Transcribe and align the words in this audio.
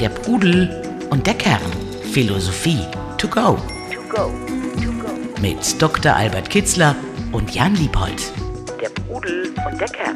Der 0.00 0.08
Pudel 0.08 0.82
und 1.10 1.26
der 1.26 1.34
Kern. 1.34 1.60
Philosophie 2.12 2.78
to 3.18 3.26
go. 3.28 3.58
Mit 5.40 5.80
Dr. 5.80 6.14
Albert 6.14 6.50
Kitzler 6.50 6.94
und 7.32 7.54
Jan 7.54 7.74
Liebold. 7.74 8.32
Der 8.80 8.88
Pudel 8.90 9.52
und 9.70 9.80
der 9.80 9.88
Kern. 9.88 10.14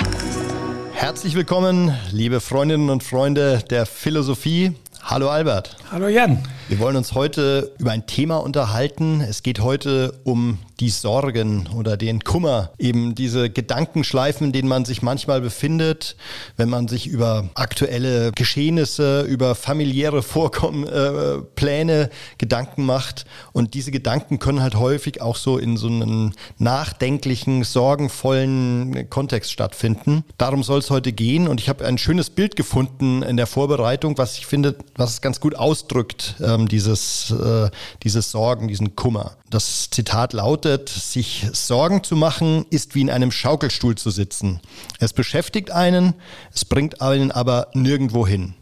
Herzlich 0.92 1.34
willkommen, 1.34 1.92
liebe 2.12 2.40
Freundinnen 2.40 2.90
und 2.90 3.02
Freunde 3.02 3.62
der 3.70 3.86
Philosophie. 3.86 4.72
Hallo 5.02 5.28
Albert. 5.30 5.76
Hallo 5.90 6.08
Jan. 6.08 6.42
Wir 6.68 6.78
wollen 6.78 6.96
uns 6.96 7.12
heute 7.14 7.72
über 7.78 7.92
ein 7.92 8.06
Thema 8.06 8.36
unterhalten. 8.38 9.20
Es 9.20 9.42
geht 9.42 9.60
heute 9.60 10.18
um 10.24 10.58
die 10.80 10.90
Sorgen 10.90 11.68
oder 11.74 11.96
den 11.96 12.22
Kummer, 12.22 12.70
eben 12.78 13.14
diese 13.14 13.48
Gedankenschleifen, 13.48 14.48
in 14.48 14.52
denen 14.52 14.68
man 14.68 14.84
sich 14.84 15.00
manchmal 15.00 15.40
befindet, 15.40 16.16
wenn 16.56 16.68
man 16.68 16.86
sich 16.86 17.06
über 17.06 17.48
aktuelle 17.54 18.32
Geschehnisse, 18.32 19.22
über 19.22 19.54
familiäre 19.54 20.22
Vorkommen, 20.22 20.86
äh, 20.86 21.38
Pläne 21.54 22.10
Gedanken 22.38 22.84
macht. 22.84 23.24
Und 23.52 23.74
diese 23.74 23.90
Gedanken 23.90 24.38
können 24.38 24.60
halt 24.60 24.74
häufig 24.74 25.22
auch 25.22 25.36
so 25.36 25.56
in 25.56 25.76
so 25.76 25.86
einem 25.86 26.32
nachdenklichen, 26.58 27.64
sorgenvollen 27.64 29.08
Kontext 29.08 29.52
stattfinden. 29.52 30.24
Darum 30.36 30.62
soll 30.62 30.80
es 30.80 30.90
heute 30.90 31.12
gehen. 31.12 31.48
Und 31.48 31.60
ich 31.60 31.68
habe 31.70 31.86
ein 31.86 31.96
schönes 31.96 32.28
Bild 32.28 32.54
gefunden 32.54 33.22
in 33.22 33.36
der 33.38 33.46
Vorbereitung, 33.46 34.18
was 34.18 34.36
ich 34.36 34.46
finde, 34.46 34.76
was 34.96 35.14
es 35.14 35.20
ganz 35.22 35.40
gut 35.40 35.54
ausdrückt, 35.54 36.36
ähm, 36.42 36.68
dieses, 36.68 37.30
äh, 37.30 37.70
dieses 38.02 38.30
Sorgen, 38.30 38.68
diesen 38.68 38.94
Kummer. 38.94 39.36
Das 39.48 39.88
Zitat 39.90 40.32
lautet, 40.32 40.65
sich 40.88 41.46
Sorgen 41.52 42.02
zu 42.02 42.16
machen, 42.16 42.66
ist 42.70 42.94
wie 42.94 43.00
in 43.00 43.10
einem 43.10 43.30
Schaukelstuhl 43.30 43.96
zu 43.96 44.10
sitzen. 44.10 44.60
Es 44.98 45.12
beschäftigt 45.12 45.70
einen, 45.70 46.14
es 46.52 46.64
bringt 46.64 47.00
einen 47.00 47.30
aber 47.30 47.68
nirgendwo 47.72 48.26
hin. 48.26 48.54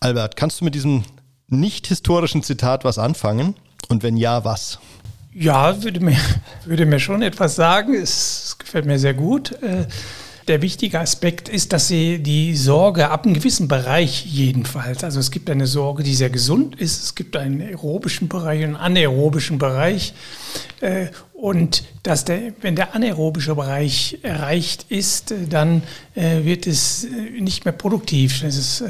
Albert, 0.00 0.36
kannst 0.36 0.60
du 0.60 0.64
mit 0.64 0.74
diesem 0.74 1.04
nicht 1.48 1.86
historischen 1.86 2.42
Zitat 2.42 2.84
was 2.84 2.98
anfangen? 2.98 3.54
Und 3.88 4.02
wenn 4.02 4.16
ja, 4.16 4.44
was? 4.44 4.78
Ja, 5.32 5.82
würde 5.82 6.00
mir, 6.00 6.16
würde 6.64 6.86
mir 6.86 7.00
schon 7.00 7.22
etwas 7.22 7.56
sagen. 7.56 7.94
Es, 7.94 8.56
gefällt 8.58 8.86
mir 8.86 8.98
sehr 8.98 9.14
gut. 9.14 9.52
Äh, 9.62 9.86
der 10.48 10.60
wichtige 10.60 11.00
Aspekt 11.00 11.48
ist, 11.48 11.72
dass 11.72 11.88
sie 11.88 12.18
die 12.18 12.54
Sorge 12.54 13.10
ab 13.10 13.24
einem 13.24 13.34
gewissen 13.34 13.66
Bereich 13.66 14.26
jedenfalls, 14.26 15.02
also 15.02 15.18
es 15.18 15.30
gibt 15.30 15.48
eine 15.48 15.66
Sorge, 15.66 16.02
die 16.02 16.14
sehr 16.14 16.28
gesund 16.28 16.78
ist, 16.78 17.02
es 17.02 17.14
gibt 17.14 17.36
einen 17.36 17.62
aerobischen 17.62 18.28
Bereich 18.28 18.62
einen 18.62 18.76
anaerobischen 18.76 19.58
Bereich. 19.58 20.12
Äh, 21.44 21.48
und 21.54 21.84
dass 22.02 22.24
der, 22.24 22.52
wenn 22.60 22.76
der 22.76 22.94
anaerobische 22.94 23.54
Bereich 23.54 24.18
erreicht 24.22 24.86
ist, 24.88 25.30
äh, 25.30 25.46
dann 25.48 25.82
äh, 26.14 26.44
wird 26.44 26.66
es 26.66 27.06
nicht 27.38 27.64
mehr 27.64 27.72
produktiv. 27.72 28.42
Ist, 28.42 28.82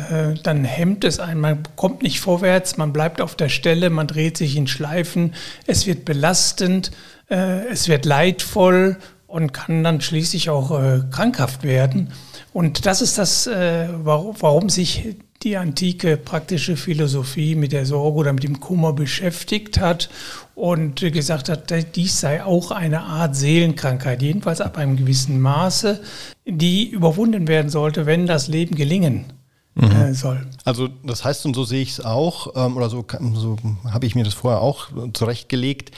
dann 0.42 0.64
hemmt 0.64 1.04
es 1.04 1.20
einen, 1.20 1.40
man 1.40 1.62
kommt 1.76 2.02
nicht 2.02 2.20
vorwärts, 2.20 2.76
man 2.76 2.92
bleibt 2.92 3.20
auf 3.20 3.34
der 3.34 3.48
Stelle, 3.48 3.90
man 3.90 4.06
dreht 4.06 4.36
sich 4.36 4.56
in 4.56 4.66
Schleifen, 4.66 5.34
es 5.66 5.86
wird 5.86 6.04
belastend, 6.04 6.90
es 7.28 7.88
wird 7.88 8.04
leidvoll 8.04 8.98
und 9.26 9.52
kann 9.52 9.82
dann 9.82 10.00
schließlich 10.00 10.50
auch 10.50 10.70
äh, 10.78 11.00
krankhaft 11.10 11.64
werden. 11.64 12.12
Und 12.52 12.86
das 12.86 13.00
ist 13.00 13.18
das, 13.18 13.46
äh, 13.46 13.88
warum, 13.92 14.36
warum 14.38 14.68
sich 14.68 15.16
die 15.42 15.56
antike 15.56 16.16
praktische 16.16 16.76
Philosophie 16.76 17.54
mit 17.54 17.72
der 17.72 17.84
Sorge 17.84 18.16
oder 18.16 18.32
mit 18.32 18.44
dem 18.44 18.60
Kummer 18.60 18.92
beschäftigt 18.92 19.80
hat 19.80 20.08
und 20.54 21.00
gesagt 21.00 21.48
hat, 21.48 21.72
dies 21.96 22.20
sei 22.20 22.44
auch 22.44 22.70
eine 22.70 23.02
Art 23.02 23.34
Seelenkrankheit, 23.34 24.22
jedenfalls 24.22 24.60
ab 24.60 24.78
einem 24.78 24.96
gewissen 24.96 25.40
Maße, 25.40 26.00
die 26.46 26.88
überwunden 26.88 27.48
werden 27.48 27.70
sollte, 27.70 28.06
wenn 28.06 28.26
das 28.26 28.48
Leben 28.48 28.76
gelingen 28.76 29.26
mhm. 29.74 29.90
Äh, 29.90 30.14
soll. 30.14 30.46
Also 30.64 30.88
das 31.02 31.24
heißt, 31.24 31.46
und 31.46 31.54
so 31.54 31.64
sehe 31.64 31.82
ich 31.82 31.90
es 31.90 32.04
auch, 32.04 32.54
ähm, 32.54 32.76
oder 32.76 32.88
so, 32.88 33.04
so 33.34 33.56
habe 33.90 34.06
ich 34.06 34.14
mir 34.14 34.24
das 34.24 34.34
vorher 34.34 34.60
auch 34.60 34.88
zurechtgelegt, 35.12 35.90
äh, 35.90 35.94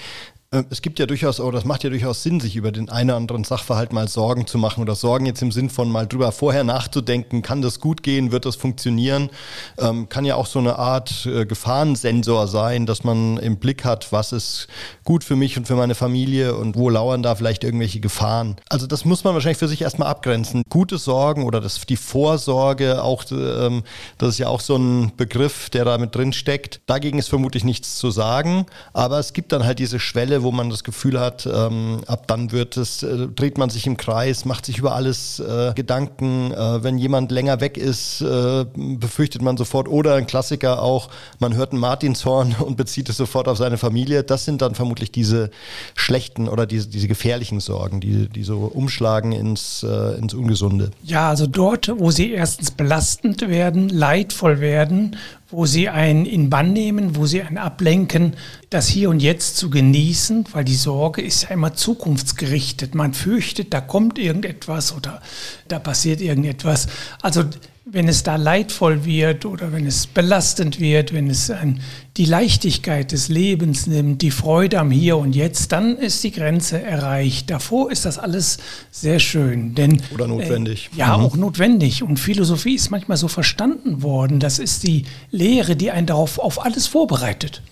es 0.71 0.83
gibt 0.83 0.99
ja 0.99 1.07
durchaus, 1.07 1.41
oder 1.41 1.59
das 1.59 1.65
macht 1.65 1.85
ja 1.85 1.91
durchaus 1.91 2.23
Sinn, 2.23 2.41
sich 2.41 2.57
über 2.57 2.73
den 2.73 2.89
einen 2.89 3.11
oder 3.11 3.17
anderen 3.17 3.45
Sachverhalt 3.45 3.93
mal 3.93 4.09
Sorgen 4.09 4.47
zu 4.47 4.59
machen 4.59 4.83
oder 4.83 4.95
Sorgen 4.95 5.27
jetzt 5.27 5.43
im 5.43 5.53
Sinn 5.53 5.71
von 5.71 5.91
mal 5.91 6.07
drüber 6.07 6.33
vorher 6.33 6.65
nachzudenken, 6.65 7.43
kann 7.43 7.63
das 7.63 7.81
gut 7.81 8.03
gehen, 8.03 8.33
wird 8.33 8.47
das 8.47 8.57
funktionieren, 8.57 9.31
ähm, 9.79 10.09
kann 10.09 10.25
ja 10.25 10.37
auch 10.37 10.47
so 10.47 10.59
eine 10.59 10.79
Art 10.79 11.27
äh, 11.27 11.47
Gefahrensensor 11.47 12.49
sein, 12.49 12.87
dass 12.87 13.05
man 13.05 13.39
im 13.39 13.57
Blick 13.57 13.85
hat, 13.85 14.13
was 14.13 14.33
ist 14.33 14.69
gut 15.05 15.25
für 15.25 15.37
mich 15.37 15.57
und 15.57 15.67
für 15.67 15.77
meine 15.77 15.95
Familie 15.95 16.57
und 16.57 16.77
wo 16.77 16.91
lauern 16.91 17.23
da 17.23 17.35
vielleicht 17.35 17.65
irgendwelche 17.65 18.01
Gefahren. 18.01 18.57
Also 18.69 18.87
das 18.87 19.05
muss 19.05 19.25
man 19.25 19.35
wahrscheinlich 19.35 19.59
für 19.59 19.69
sich 19.69 19.83
erstmal 19.83 20.09
abgrenzen. 20.09 20.63
Gute 20.69 20.99
Sorgen 20.99 21.45
oder 21.45 21.61
das, 21.61 21.81
die 21.87 21.97
Vorsorge, 21.97 23.03
auch 23.03 23.25
ähm, 23.31 23.83
das 24.19 24.31
ist 24.31 24.39
ja 24.39 24.49
auch 24.49 24.61
so 24.61 24.77
ein 24.77 25.13
Begriff, 25.17 25.71
der 25.71 25.85
da 25.85 25.99
mit 25.99 26.15
drin 26.15 26.33
steckt. 26.33 26.81
Dagegen 26.87 27.19
ist 27.19 27.29
vermutlich 27.29 27.65
nichts 27.65 27.97
zu 27.97 28.11
sagen, 28.11 28.67
aber 28.93 29.19
es 29.19 29.33
gibt 29.33 29.53
dann 29.53 29.65
halt 29.65 29.79
diese 29.79 30.01
Schwelle, 30.01 30.43
wo 30.47 30.53
man 30.53 30.71
das 30.71 30.85
Gefühl 30.85 31.19
hat, 31.19 31.45
ähm, 31.53 32.03
ab 32.07 32.29
dann 32.29 32.53
wird 32.53 32.77
es, 32.77 33.03
äh, 33.03 33.27
dreht 33.27 33.59
man 33.59 33.69
sich 33.69 33.87
im 33.87 33.97
Kreis, 33.97 34.45
macht 34.45 34.65
sich 34.67 34.79
über 34.79 34.95
alles 34.95 35.41
äh, 35.41 35.73
Gedanken. 35.75 36.53
Äh, 36.53 36.85
wenn 36.85 36.99
jemand 36.99 37.33
länger 37.33 37.61
weg 37.61 37.77
ist, 37.77 38.21
äh, 38.21 38.65
befürchtet 38.75 39.43
man 39.43 39.57
sofort. 39.57 39.89
Oder 39.89 40.15
ein 40.15 40.29
Klassiker 40.29 40.81
auch, 40.83 41.11
man 41.41 41.57
hört 41.57 41.73
ein 41.73 41.79
Martinshorn 41.79 42.55
und 42.65 42.77
bezieht 42.77 43.09
es 43.09 43.17
sofort 43.17 43.49
auf 43.49 43.59
seine 43.59 43.77
Familie. 43.77 44.23
Das 44.23 44.45
sind 44.45 44.63
dann 44.63 44.77
vermutlich 44.77 45.11
diese 45.11 45.51
schlechten 45.97 46.49
oder 46.49 46.65
diese, 46.65 46.87
diese 46.89 47.09
gefährlichen 47.09 47.59
Sorgen, 47.59 48.01
die, 48.01 48.29
die 48.29 48.45
so 48.45 48.59
umschlagen 48.61 49.33
ins, 49.33 49.83
äh, 49.83 50.17
ins 50.17 50.33
Ungesunde. 50.33 50.93
Ja, 51.03 51.29
also 51.29 51.49
dort, 51.49 51.93
wo 51.99 52.13
sie 52.13 52.31
erstens 52.31 52.71
belastend 52.71 53.49
werden, 53.49 53.89
leidvoll 53.89 54.61
werden 54.61 55.17
wo 55.49 55.65
sie 55.65 55.89
einen 55.89 56.27
in 56.27 56.51
Bann 56.51 56.73
nehmen, 56.73 57.17
wo 57.17 57.27
sie 57.27 57.43
einen 57.43 57.59
ablenken, 57.59 58.35
das 58.71 58.89
Hier 58.89 59.11
und 59.11 59.21
Jetzt 59.21 59.57
zu 59.57 59.71
genießen, 59.71 60.47
weil 60.53 60.65
die 60.65 60.75
Sorge 60.75 61.23
ist 61.23 61.45
ja 61.45 61.51
immer 61.51 61.75
zukunftsgerichtet. 61.75 62.95
Man 62.95 63.15
fürchtet, 63.15 63.73
da 63.73 63.81
kommt 63.81 64.19
irgendetwas 64.19 64.95
oder 64.95 65.23
da 65.69 65.79
passiert 65.79 66.21
irgendetwas. 66.21 66.89
Also 67.23 67.45
wenn 67.89 68.09
es 68.09 68.25
da 68.25 68.35
leidvoll 68.35 69.05
wird 69.05 69.47
oder 69.47 69.73
wenn 69.73 69.87
es 69.87 70.09
belastend 70.09 70.81
wird, 70.81 71.13
wenn 71.13 71.31
es 71.31 71.53
ein, 71.53 71.81
die 72.17 72.25
Leichtigkeit 72.25 73.13
des 73.13 73.29
Lebens 73.29 73.87
nimmt, 73.87 74.23
die 74.23 74.33
Freude 74.33 74.81
am 74.81 74.91
Hier 74.91 75.17
und 75.17 75.37
Jetzt, 75.37 75.71
dann 75.71 75.97
ist 75.97 76.25
die 76.25 76.33
Grenze 76.33 76.83
erreicht. 76.83 77.49
Davor 77.49 77.93
ist 77.93 78.05
das 78.05 78.19
alles 78.19 78.59
sehr 78.91 79.21
schön. 79.21 79.77
Denn, 79.77 80.03
oder 80.13 80.27
notwendig. 80.27 80.91
Äh, 80.95 80.99
ja, 80.99 81.17
mhm. 81.17 81.25
auch 81.25 81.37
notwendig. 81.37 82.03
Und 82.03 82.19
Philosophie 82.19 82.75
ist 82.75 82.91
manchmal 82.91 83.19
so 83.19 83.29
verstanden 83.29 84.03
worden. 84.03 84.41
Das 84.41 84.59
ist 84.59 84.83
die 84.83 85.05
Lehre, 85.31 85.77
die 85.77 85.93
einen 85.93 86.09
darauf 86.09 86.41
auf 86.41 86.65
alles 86.65 86.89
vorbereitet. 86.89 87.63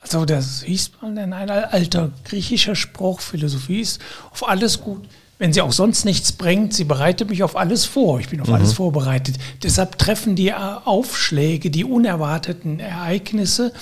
Also 0.00 0.24
das 0.24 0.64
hieß 0.64 0.92
mal 1.00 1.16
in 1.16 1.32
ein 1.32 1.50
alter 1.50 2.10
griechischer 2.24 2.74
Spruch, 2.74 3.20
Philosophie 3.20 3.82
ist 3.82 4.00
auf 4.32 4.48
alles 4.48 4.80
gut 4.80 5.06
wenn 5.40 5.54
sie 5.54 5.62
auch 5.62 5.72
sonst 5.72 6.04
nichts 6.04 6.32
bringt, 6.32 6.74
sie 6.74 6.84
bereitet 6.84 7.30
mich 7.30 7.42
auf 7.42 7.56
alles 7.56 7.86
vor. 7.86 8.20
Ich 8.20 8.28
bin 8.28 8.42
auf 8.42 8.48
mhm. 8.48 8.56
alles 8.56 8.74
vorbereitet. 8.74 9.36
Deshalb 9.62 9.96
treffen 9.96 10.36
die 10.36 10.52
Aufschläge, 10.52 11.70
die 11.70 11.82
unerwarteten 11.82 12.78
Ereignisse, 12.78 13.72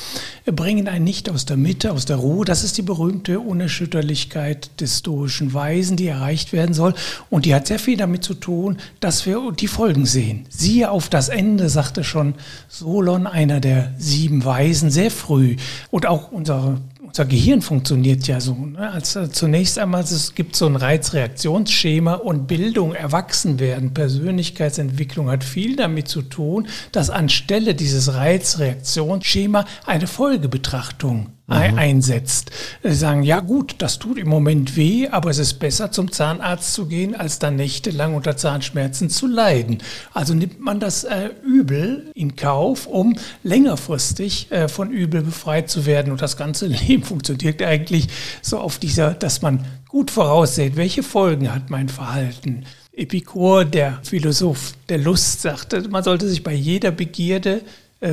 bringen 0.46 0.86
einen 0.86 1.02
nicht 1.02 1.28
aus 1.28 1.46
der 1.46 1.56
Mitte, 1.56 1.91
aus 1.91 2.04
der 2.04 2.16
Ruhe. 2.16 2.44
Das 2.44 2.62
ist 2.62 2.78
die 2.78 2.82
berühmte 2.82 3.41
Unerschütterlichkeit 3.41 4.70
des 4.80 5.00
stoischen 5.00 5.52
Weisen, 5.52 5.96
die 5.96 6.06
erreicht 6.06 6.52
werden 6.52 6.74
soll. 6.74 6.94
Und 7.28 7.44
die 7.44 7.56
hat 7.56 7.66
sehr 7.66 7.80
viel 7.80 7.96
damit 7.96 8.22
zu 8.22 8.34
tun, 8.34 8.76
dass 9.00 9.26
wir 9.26 9.50
die 9.50 9.66
Folgen 9.66 10.06
sehen. 10.06 10.46
Siehe 10.48 10.92
auf 10.92 11.08
das 11.08 11.28
Ende, 11.28 11.69
sagte 11.69 12.04
schon 12.04 12.34
Solon, 12.69 13.26
einer 13.26 13.58
der 13.58 13.94
sieben 13.98 14.44
Weisen, 14.44 14.92
sehr 14.92 15.10
früh. 15.10 15.56
Und 15.90 16.06
auch 16.06 16.30
unsere 16.30 16.78
unser 17.19 17.31
Gehirn 17.31 17.62
funktioniert 17.62 18.29
ja 18.29 18.41
so. 18.41 18.55
Ne? 18.55 18.93
Also 18.93 19.27
zunächst 19.27 19.77
einmal, 19.77 20.03
es 20.03 20.37
gibt 20.37 20.55
so 20.55 20.67
ein 20.67 20.77
Reizreaktionsschema 20.77 22.15
und 22.15 22.47
Bildung, 22.47 22.95
Erwachsenwerden, 22.95 23.93
Persönlichkeitsentwicklung 23.93 25.29
hat 25.29 25.43
viel 25.43 25.75
damit 25.75 26.06
zu 26.06 26.23
tun, 26.23 26.69
dass 26.93 27.11
anstelle 27.11 27.75
dieses 27.75 28.15
Reizreaktionsschema 28.15 29.65
eine 29.85 30.06
Folgebetrachtung 30.06 31.32
mhm. 31.49 31.79
einsetzt. 31.79 32.50
Sie 32.83 32.95
sagen, 32.95 33.23
ja 33.23 33.41
gut, 33.41 33.77
das 33.79 33.99
tut 33.99 34.19
im 34.19 34.29
Moment 34.29 34.77
weh, 34.77 35.09
aber 35.09 35.31
es 35.31 35.39
ist 35.39 35.55
besser 35.55 35.91
zum 35.91 36.12
Zahnarzt 36.12 36.75
zu 36.75 36.87
gehen, 36.87 37.15
als 37.15 37.39
dann 37.39 37.56
nächtelang 37.56 38.15
unter 38.15 38.37
Zahnschmerzen 38.37 39.11
zu 39.11 39.27
leiden. 39.27 39.79
Also 40.12 40.35
nimmt 40.35 40.61
man 40.61 40.79
das 40.79 41.05
äh, 41.05 41.31
Übel 41.43 42.11
in 42.15 42.37
Kauf, 42.37 42.87
um 42.87 43.17
längerfristig 43.43 44.50
äh, 44.53 44.69
von 44.69 44.91
Übel 44.91 45.23
befreit 45.23 45.71
zu 45.71 45.87
werden. 45.87 46.12
Und 46.12 46.23
das 46.23 46.37
ganze 46.37 46.67
Leben 46.89 47.03
funktioniert 47.03 47.62
eigentlich 47.62 48.09
so 48.43 48.59
auf 48.59 48.79
dieser, 48.79 49.15
dass 49.15 49.43
man 49.43 49.65
gut 49.89 50.11
voraussieht, 50.11 50.77
welche 50.77 51.03
Folgen 51.03 51.53
hat 51.53 51.71
mein 51.71 51.89
Verhalten. 51.89 52.65
Epikur, 52.93 53.65
der 53.65 54.00
Philosoph 54.03 54.75
der 54.89 54.99
Lust, 54.99 55.41
sagte, 55.41 55.89
man 55.89 56.03
sollte 56.03 56.29
sich 56.29 56.43
bei 56.43 56.53
jeder 56.53 56.91
Begierde 56.91 57.62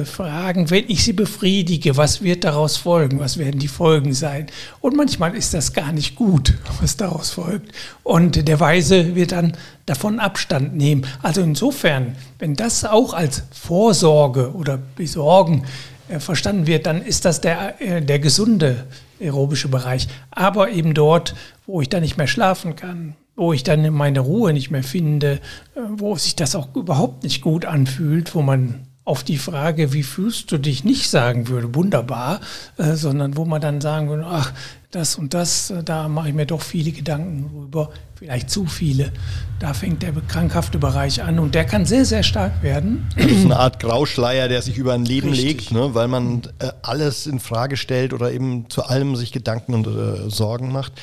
fragen, 0.04 0.72
wenn 0.72 0.86
ich 0.88 1.04
sie 1.04 1.14
befriedige, 1.14 1.96
was 1.96 2.24
wird 2.24 2.44
daraus 2.44 2.76
folgen, 2.76 3.20
was 3.20 3.38
werden 3.38 3.60
die 3.60 3.68
Folgen 3.68 4.14
sein. 4.14 4.48
Und 4.82 4.96
manchmal 4.96 5.36
ist 5.36 5.54
das 5.54 5.74
gar 5.74 5.92
nicht 5.92 6.16
gut, 6.16 6.56
was 6.82 6.98
daraus 6.98 7.30
folgt. 7.30 7.72
Und 8.02 8.48
der 8.48 8.60
Weise 8.60 9.16
wird 9.16 9.32
dann 9.32 9.56
davon 9.86 10.20
Abstand 10.20 10.76
nehmen. 10.76 11.06
Also 11.22 11.42
insofern, 11.42 12.16
wenn 12.40 12.56
das 12.56 12.84
auch 12.84 13.14
als 13.14 13.44
Vorsorge 13.52 14.54
oder 14.56 14.80
Besorgen 14.96 15.66
äh, 16.08 16.20
verstanden 16.20 16.66
wird, 16.66 16.86
dann 16.88 17.04
ist 17.04 17.26
das 17.26 17.42
der, 17.42 17.80
äh, 17.80 18.02
der 18.02 18.20
gesunde 18.20 18.86
aerobische 19.20 19.68
Bereich. 19.68 20.08
Aber 20.32 20.72
eben 20.72 20.94
dort, 20.94 21.36
wo 21.68 21.82
ich 21.82 21.90
dann 21.90 22.02
nicht 22.02 22.18
mehr 22.18 22.28
schlafen 22.28 22.76
kann, 22.76 23.16
wo 23.36 23.54
ich 23.54 23.64
dann 23.64 23.92
meine 23.94 24.20
Ruhe 24.20 24.54
nicht 24.54 24.72
mehr 24.72 24.84
finde, 24.84 25.34
äh, 25.76 25.80
wo 25.90 26.16
sich 26.16 26.36
das 26.36 26.56
auch 26.56 26.76
überhaupt 26.76 27.24
nicht 27.24 27.42
gut 27.42 27.66
anfühlt, 27.66 28.34
wo 28.34 28.42
man 28.42 28.88
auf 29.06 29.24
die 29.24 29.38
Frage, 29.38 29.94
wie 29.94 30.04
fühlst 30.04 30.52
du 30.52 30.58
dich, 30.58 30.84
nicht 30.84 31.10
sagen 31.10 31.48
würde, 31.48 31.76
wunderbar, 31.76 32.42
äh, 32.78 32.96
sondern 32.96 33.38
wo 33.38 33.46
man 33.46 33.62
dann 33.62 33.80
sagen 33.80 34.10
würde, 34.10 34.26
ach, 34.26 34.52
das 34.96 35.16
und 35.16 35.34
das, 35.34 35.70
äh, 35.70 35.84
da 35.84 36.08
mache 36.08 36.30
ich 36.30 36.34
mir 36.34 36.46
doch 36.46 36.62
viele 36.62 36.92
Gedanken 36.92 37.50
drüber, 37.50 37.90
vielleicht 38.16 38.50
zu 38.50 38.66
viele. 38.66 39.12
Da 39.60 39.74
fängt 39.74 40.04
der 40.04 40.12
krankhafte 40.12 40.78
Bereich 40.78 41.24
an 41.24 41.40
und 41.40 41.56
der 41.56 41.66
kann 41.66 41.86
sehr, 41.86 42.06
sehr 42.06 42.24
stark 42.24 42.62
werden. 42.62 43.08
Das 43.16 43.26
ist 43.32 43.46
eine 43.46 43.58
Art 43.58 43.80
Grauschleier, 43.80 44.50
der 44.50 44.62
sich 44.62 44.78
über 44.78 44.94
ein 44.94 45.06
Leben 45.06 45.30
Richtig. 45.30 45.46
legt, 45.46 45.72
ne? 45.72 45.94
weil 45.94 46.08
man 46.08 46.42
äh, 46.60 46.70
alles 46.82 47.26
in 47.26 47.40
Frage 47.40 47.78
stellt 47.78 48.14
oder 48.14 48.32
eben 48.32 48.70
zu 48.70 48.84
allem 48.84 49.16
sich 49.16 49.32
Gedanken 49.32 49.74
und 49.74 49.88
äh, 49.88 50.30
Sorgen 50.30 50.72
macht. 50.72 50.94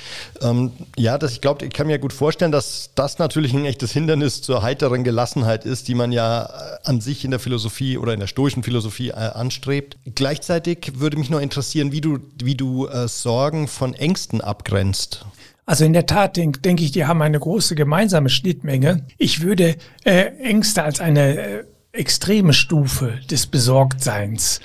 Ähm, 0.42 0.72
ja, 0.96 1.16
das, 1.16 1.32
ich 1.32 1.40
glaube, 1.40 1.64
ich 1.64 1.72
kann 1.72 1.86
mir 1.86 1.98
gut 1.98 2.12
vorstellen, 2.12 2.52
dass 2.52 2.90
das 2.94 3.18
natürlich 3.18 3.54
ein 3.54 3.64
echtes 3.64 3.92
Hindernis 3.92 4.42
zur 4.42 4.62
heiteren 4.62 5.02
Gelassenheit 5.02 5.64
ist, 5.64 5.88
die 5.88 5.94
man 5.94 6.12
ja 6.12 6.44
äh, 6.44 6.48
an 6.84 7.00
sich 7.00 7.24
in 7.24 7.30
der 7.30 7.40
Philosophie 7.40 7.96
oder 7.96 8.12
in 8.12 8.20
der 8.20 8.26
stoischen 8.26 8.62
Philosophie 8.62 9.08
äh, 9.08 9.14
anstrebt. 9.14 9.96
Gleichzeitig 10.14 10.92
würde 10.96 11.16
mich 11.16 11.30
noch 11.30 11.40
interessieren, 11.40 11.92
wie 11.92 12.00
du, 12.00 12.18
wie 12.42 12.54
du 12.54 12.88
Sorgen 13.06 13.68
von 13.68 13.81
Ängsten 13.94 14.40
abgrenzt. 14.40 15.26
Also 15.66 15.84
in 15.84 15.92
der 15.92 16.06
Tat 16.06 16.36
denke 16.36 16.60
denk 16.60 16.80
ich, 16.80 16.92
die 16.92 17.06
haben 17.06 17.22
eine 17.22 17.38
große 17.38 17.74
gemeinsame 17.74 18.28
Schnittmenge. 18.28 19.06
Ich 19.18 19.42
würde 19.42 19.76
äh, 20.04 20.26
Ängste 20.38 20.82
als 20.82 21.00
eine 21.00 21.38
äh, 21.38 21.64
extreme 21.92 22.52
Stufe 22.52 23.20
des 23.30 23.46
Besorgtseins 23.46 24.60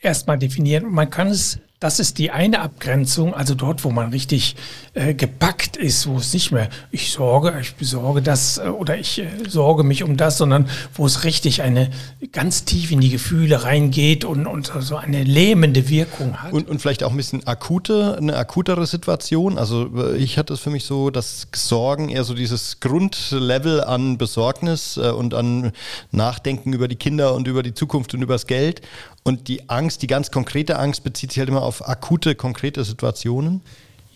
erstmal 0.00 0.38
definieren. 0.38 0.92
Man 0.92 1.10
kann 1.10 1.28
es 1.28 1.58
das 1.80 2.00
ist 2.00 2.18
die 2.18 2.32
eine 2.32 2.60
Abgrenzung, 2.60 3.34
also 3.34 3.54
dort, 3.54 3.84
wo 3.84 3.90
man 3.90 4.10
richtig 4.10 4.56
äh, 4.94 5.14
gepackt 5.14 5.76
ist, 5.76 6.08
wo 6.08 6.16
es 6.16 6.32
nicht 6.32 6.50
mehr, 6.50 6.68
ich 6.90 7.12
sorge, 7.12 7.56
ich 7.60 7.76
besorge 7.76 8.20
das 8.20 8.58
äh, 8.58 8.62
oder 8.62 8.98
ich 8.98 9.20
äh, 9.20 9.28
sorge 9.46 9.84
mich 9.84 10.02
um 10.02 10.16
das, 10.16 10.38
sondern 10.38 10.68
wo 10.94 11.06
es 11.06 11.22
richtig 11.22 11.62
eine 11.62 11.90
ganz 12.32 12.64
tief 12.64 12.90
in 12.90 13.00
die 13.00 13.10
Gefühle 13.10 13.62
reingeht 13.62 14.24
und, 14.24 14.48
und 14.48 14.72
so 14.80 14.96
eine 14.96 15.22
lähmende 15.22 15.88
Wirkung 15.88 16.42
hat. 16.42 16.52
Und, 16.52 16.68
und 16.68 16.80
vielleicht 16.80 17.04
auch 17.04 17.12
ein 17.12 17.16
bisschen 17.16 17.46
akute, 17.46 18.16
eine 18.16 18.36
akutere 18.36 18.84
Situation. 18.86 19.56
Also 19.56 19.88
äh, 19.96 20.16
ich 20.16 20.36
hatte 20.36 20.54
es 20.54 20.60
für 20.60 20.70
mich 20.70 20.84
so, 20.84 21.10
dass 21.10 21.46
Sorgen 21.54 22.08
eher 22.08 22.24
so 22.24 22.34
dieses 22.34 22.80
Grundlevel 22.80 23.84
an 23.84 24.18
Besorgnis 24.18 24.96
äh, 24.96 25.10
und 25.10 25.32
an 25.32 25.70
Nachdenken 26.10 26.72
über 26.72 26.88
die 26.88 26.96
Kinder 26.96 27.34
und 27.34 27.46
über 27.46 27.62
die 27.62 27.74
Zukunft 27.74 28.14
und 28.14 28.22
über 28.22 28.34
das 28.34 28.48
Geld. 28.48 28.82
Und 29.24 29.48
die 29.48 29.68
Angst, 29.68 30.02
die 30.02 30.06
ganz 30.06 30.30
konkrete 30.30 30.78
Angst 30.78 31.04
bezieht 31.04 31.32
sich 31.32 31.38
halt 31.38 31.48
immer 31.48 31.62
auf 31.62 31.86
akute, 31.86 32.34
konkrete 32.34 32.84
Situationen? 32.84 33.62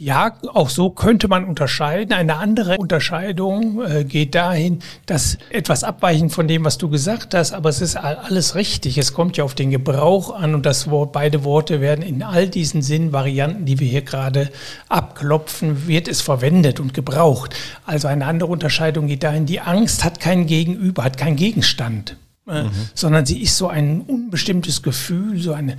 Ja, 0.05 0.33
auch 0.53 0.69
so 0.69 0.91
könnte 0.91 1.29
man 1.29 1.45
unterscheiden. 1.45 2.13
Eine 2.13 2.35
andere 2.39 2.77
Unterscheidung 2.77 3.85
äh, 3.85 4.03
geht 4.03 4.35
dahin, 4.35 4.81
dass 5.07 5.39
etwas 5.51 5.85
abweichend 5.85 6.33
von 6.33 6.49
dem, 6.49 6.65
was 6.65 6.77
du 6.77 6.89
gesagt 6.89 7.35
hast, 7.35 7.53
aber 7.53 7.69
es 7.69 7.81
ist 7.81 7.95
alles 7.95 8.57
richtig. 8.57 8.99
Es 8.99 9.13
kommt 9.13 9.37
ja 9.37 9.45
auf 9.45 9.55
den 9.55 9.71
Gebrauch 9.71 10.35
an 10.35 10.57
und 10.57 10.67
das 10.67 10.91
Wort, 10.91 11.13
beide 11.13 11.45
Worte 11.45 11.81
werden 11.81 12.03
in 12.03 12.25
all 12.25 12.49
diesen 12.49 12.83
Sinnvarianten, 12.83 13.65
die 13.65 13.79
wir 13.79 13.87
hier 13.87 14.03
gerade 14.03 14.51
abklopfen, 14.89 15.87
wird 15.87 16.09
es 16.09 16.21
verwendet 16.21 16.81
und 16.81 16.95
gebraucht. 16.95 17.55
Also 17.87 18.09
eine 18.09 18.27
andere 18.27 18.51
Unterscheidung 18.51 19.07
geht 19.07 19.23
dahin, 19.23 19.47
die 19.47 19.61
Angst 19.61 20.03
hat 20.03 20.19
kein 20.19 20.49
Gegenüber, 20.49 21.05
hat 21.05 21.17
keinen 21.17 21.37
Gegenstand. 21.37 22.17
Mhm. 22.45 22.71
sondern 22.95 23.25
sie 23.25 23.41
ist 23.41 23.57
so 23.57 23.69
ein 23.69 24.01
unbestimmtes 24.01 24.83
Gefühl, 24.83 25.39
so 25.39 25.53
eine 25.53 25.77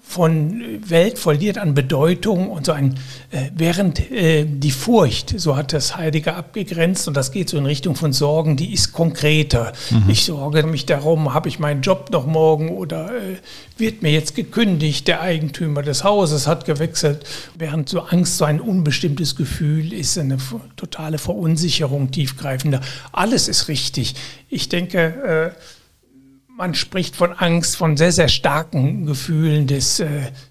von 0.00 0.62
Welt 0.88 1.18
verliert 1.18 1.58
an 1.58 1.74
Bedeutung 1.74 2.48
und 2.48 2.66
so 2.66 2.70
ein, 2.70 2.94
äh, 3.32 3.50
während 3.56 4.12
äh, 4.12 4.44
die 4.44 4.70
Furcht, 4.70 5.34
so 5.38 5.56
hat 5.56 5.72
das 5.72 5.96
Heidegger 5.96 6.36
abgegrenzt 6.36 7.08
und 7.08 7.16
das 7.16 7.32
geht 7.32 7.48
so 7.48 7.58
in 7.58 7.66
Richtung 7.66 7.96
von 7.96 8.12
Sorgen, 8.12 8.56
die 8.56 8.72
ist 8.72 8.92
konkreter. 8.92 9.72
Mhm. 9.90 10.04
Ich 10.08 10.24
sorge 10.24 10.62
mich 10.62 10.86
darum, 10.86 11.34
habe 11.34 11.48
ich 11.48 11.58
meinen 11.58 11.82
Job 11.82 12.10
noch 12.12 12.24
morgen 12.24 12.68
oder 12.68 13.08
äh, 13.08 13.38
wird 13.76 14.02
mir 14.02 14.12
jetzt 14.12 14.36
gekündigt, 14.36 15.08
der 15.08 15.20
Eigentümer 15.22 15.82
des 15.82 16.04
Hauses 16.04 16.46
hat 16.46 16.66
gewechselt, 16.66 17.26
während 17.58 17.88
so 17.88 18.02
Angst 18.02 18.38
so 18.38 18.44
ein 18.44 18.60
unbestimmtes 18.60 19.34
Gefühl 19.34 19.92
ist, 19.92 20.16
eine 20.18 20.38
totale 20.76 21.18
Verunsicherung 21.18 22.12
tiefgreifender. 22.12 22.80
Alles 23.10 23.48
ist 23.48 23.66
richtig. 23.66 24.14
Ich 24.48 24.68
denke, 24.68 25.52
äh, 25.56 25.75
man 26.56 26.74
spricht 26.74 27.16
von 27.16 27.32
Angst, 27.32 27.76
von 27.76 27.96
sehr, 27.96 28.12
sehr 28.12 28.28
starken 28.28 29.04
Gefühlen 29.06 29.66
des, 29.66 30.00
äh, 30.00 30.08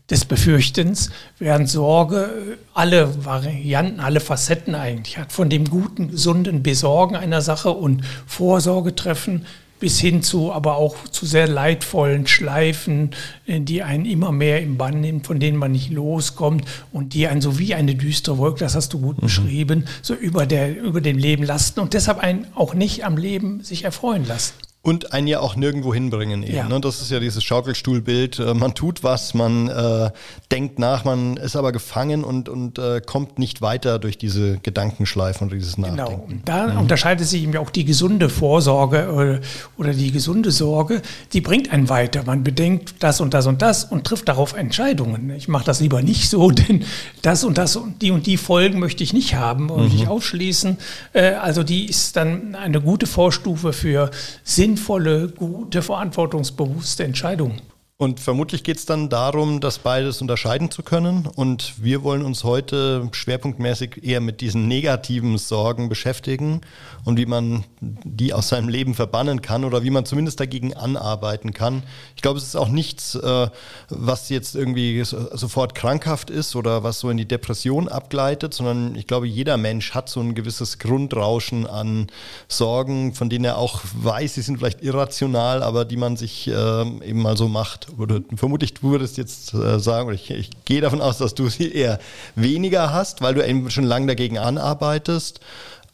des 0.09 0.25
Befürchtens, 0.25 1.09
während 1.39 1.67
Sorge 1.67 2.25
äh, 2.25 2.57
alle 2.73 3.25
Varianten, 3.25 3.99
alle 3.99 4.19
Facetten 4.19 4.75
eigentlich 4.75 5.17
hat. 5.17 5.31
Von 5.31 5.49
dem 5.49 5.65
guten, 5.65 6.11
gesunden 6.11 6.61
Besorgen 6.61 7.15
einer 7.15 7.41
Sache 7.41 7.71
und 7.71 8.03
Vorsorge 8.27 8.95
treffen 8.95 9.45
bis 9.77 9.99
hin 9.99 10.23
zu, 10.23 10.53
aber 10.53 10.77
auch 10.77 10.95
zu 11.09 11.25
sehr 11.25 11.47
leidvollen 11.47 12.27
Schleifen, 12.27 13.09
äh, 13.47 13.59
die 13.59 13.81
einen 13.81 14.05
immer 14.05 14.31
mehr 14.31 14.61
im 14.61 14.77
Bann 14.77 15.01
nehmen, 15.01 15.23
von 15.23 15.39
denen 15.39 15.57
man 15.57 15.71
nicht 15.71 15.89
loskommt 15.89 16.65
und 16.91 17.15
die 17.15 17.27
einen 17.27 17.41
so 17.41 17.57
wie 17.57 17.73
eine 17.73 17.95
düstere 17.95 18.37
Wolke, 18.37 18.59
das 18.59 18.75
hast 18.75 18.93
du 18.93 19.01
gut 19.01 19.17
mhm. 19.17 19.21
beschrieben, 19.21 19.85
so 20.03 20.13
über, 20.13 20.45
der, 20.45 20.79
über 20.79 21.01
dem 21.01 21.17
Leben 21.17 21.43
lasten 21.43 21.79
und 21.79 21.95
deshalb 21.95 22.19
einen 22.19 22.45
auch 22.53 22.75
nicht 22.75 23.03
am 23.05 23.17
Leben 23.17 23.63
sich 23.63 23.83
erfreuen 23.85 24.27
lassen. 24.27 24.53
Und 24.85 25.13
einen 25.13 25.25
ja 25.25 25.39
auch 25.39 25.55
nirgendwo 25.55 25.95
hinbringen 25.95 26.43
eben. 26.43 26.55
Ja. 26.55 26.69
Ne? 26.69 26.79
Das 26.79 27.01
ist 27.01 27.09
ja 27.09 27.19
dieses 27.19 27.43
Schaukelstuhlbild. 27.43 28.37
Äh, 28.37 28.53
man 28.53 28.75
tut 28.75 29.03
was, 29.03 29.33
man 29.33 29.67
äh, 29.67 30.11
denkt 30.51 30.77
nach, 30.77 31.03
man 31.05 31.37
ist 31.37 31.55
aber 31.55 31.71
gefangen 31.71 32.23
und, 32.23 32.49
und 32.49 32.77
äh, 32.77 33.01
kommt 33.03 33.39
nicht 33.39 33.63
weiter 33.63 33.97
durch 33.97 34.19
diese 34.19 34.59
Gedankenschleifen 34.59 35.47
und 35.47 35.53
dieses 35.53 35.77
genau. 35.77 35.87
Nachdenken. 35.87 36.29
Genau. 36.29 36.41
Da 36.45 36.67
mhm. 36.67 36.81
unterscheidet 36.81 37.25
sich 37.25 37.41
eben 37.41 37.57
auch 37.57 37.71
die 37.71 37.83
gesunde 37.83 38.29
Vorsorge 38.29 39.11
oder, 39.11 39.33
äh, 39.33 39.41
oder 39.77 39.91
die 39.91 40.11
gesunde 40.11 40.51
Sorge. 40.51 41.01
Die 41.33 41.41
bringt 41.41 41.73
einen 41.73 41.89
weiter. 41.89 42.21
Man 42.23 42.43
bedenkt 42.43 42.93
das 42.99 43.21
und 43.21 43.33
das 43.33 43.47
und 43.47 43.63
das 43.63 43.85
und 43.85 44.05
trifft 44.05 44.29
darauf 44.29 44.53
Entscheidungen. 44.53 45.31
Ich 45.31 45.47
mache 45.47 45.65
das 45.65 45.79
lieber 45.79 46.03
nicht 46.03 46.29
so, 46.29 46.51
denn 46.51 46.85
das 47.23 47.43
und 47.43 47.57
das 47.57 47.75
und 47.75 48.03
die 48.03 48.11
und 48.11 48.27
die 48.27 48.37
Folgen 48.37 48.77
möchte 48.77 49.03
ich 49.03 49.13
nicht 49.13 49.33
haben 49.33 49.71
und 49.71 49.85
mhm. 49.85 49.95
nicht 49.95 50.07
ausschließen. 50.07 50.77
Äh, 51.13 51.31
also 51.31 51.63
die 51.63 51.85
ist 51.85 52.15
dann 52.17 52.53
eine 52.53 52.81
gute 52.81 53.07
Vorstufe 53.07 53.73
für 53.73 54.11
Sinn 54.43 54.74
sinnvolle, 54.75 55.29
gute, 55.29 55.81
verantwortungsbewusste 55.81 57.05
Entscheidung. 57.05 57.53
Und 57.97 58.19
vermutlich 58.19 58.65
geht 58.65 58.75
es 58.75 58.85
dann 58.85 59.07
darum, 59.07 59.61
das 59.61 59.79
beides 59.79 60.19
unterscheiden 60.19 60.69
zu 60.69 60.83
können. 60.83 61.27
Und 61.27 61.81
wir 61.81 62.03
wollen 62.03 62.25
uns 62.25 62.43
heute 62.43 63.07
schwerpunktmäßig 63.13 64.03
eher 64.03 64.19
mit 64.19 64.41
diesen 64.41 64.67
negativen 64.67 65.37
Sorgen 65.37 65.87
beschäftigen 65.87 66.59
und 67.05 67.17
wie 67.17 67.25
man 67.25 67.63
die 67.79 68.33
aus 68.33 68.49
seinem 68.49 68.67
Leben 68.67 68.95
verbannen 68.95 69.41
kann 69.41 69.63
oder 69.63 69.83
wie 69.83 69.91
man 69.91 70.05
zumindest 70.05 70.41
dagegen 70.41 70.73
anarbeiten 70.73 71.53
kann. 71.53 71.83
Ich 72.17 72.21
glaube, 72.21 72.37
es 72.37 72.43
ist 72.43 72.57
auch 72.57 72.67
nichts, 72.67 73.15
äh, 73.15 73.47
was 73.87 74.27
jetzt 74.27 74.55
irgendwie 74.55 75.01
sofort 75.05 75.73
krankhaft 75.73 76.29
ist 76.29 76.57
oder 76.57 76.83
was 76.83 76.99
so 76.99 77.09
in 77.09 77.15
die 77.15 77.27
Depression 77.27 77.87
abgleitet, 77.87 78.53
sondern 78.53 78.95
ich 78.95 79.07
glaube, 79.07 79.27
jeder 79.27 79.55
Mensch 79.55 79.93
hat 79.93 80.09
so 80.09 80.19
ein 80.19 80.35
gewisses 80.35 80.79
Grundrauschen 80.79 81.65
an 81.65 82.07
Sorgen, 82.49 83.13
von 83.13 83.29
denen 83.29 83.45
er 83.45 83.57
auch 83.57 83.79
weiß, 83.93 84.33
sie 84.33 84.41
sind 84.41 84.57
vielleicht 84.57 84.83
irrational, 84.83 85.63
aber 85.63 85.85
die 85.85 85.95
man 85.95 86.17
sich 86.17 86.49
äh, 86.49 86.51
eben 86.51 87.21
mal 87.21 87.37
so 87.37 87.47
macht. 87.47 87.84
Oder 87.97 88.21
vermutlich 88.35 88.73
du 88.73 88.91
würdest 88.91 89.17
jetzt 89.17 89.53
äh, 89.53 89.79
sagen, 89.79 90.07
oder 90.07 90.15
ich, 90.15 90.29
ich 90.31 90.49
gehe 90.65 90.81
davon 90.81 91.01
aus, 91.01 91.17
dass 91.17 91.35
du 91.35 91.49
sie 91.49 91.71
eher 91.71 91.99
weniger 92.35 92.93
hast, 92.93 93.21
weil 93.21 93.33
du 93.33 93.45
eben 93.45 93.69
schon 93.69 93.83
lange 93.83 94.07
dagegen 94.07 94.37
anarbeitest. 94.37 95.39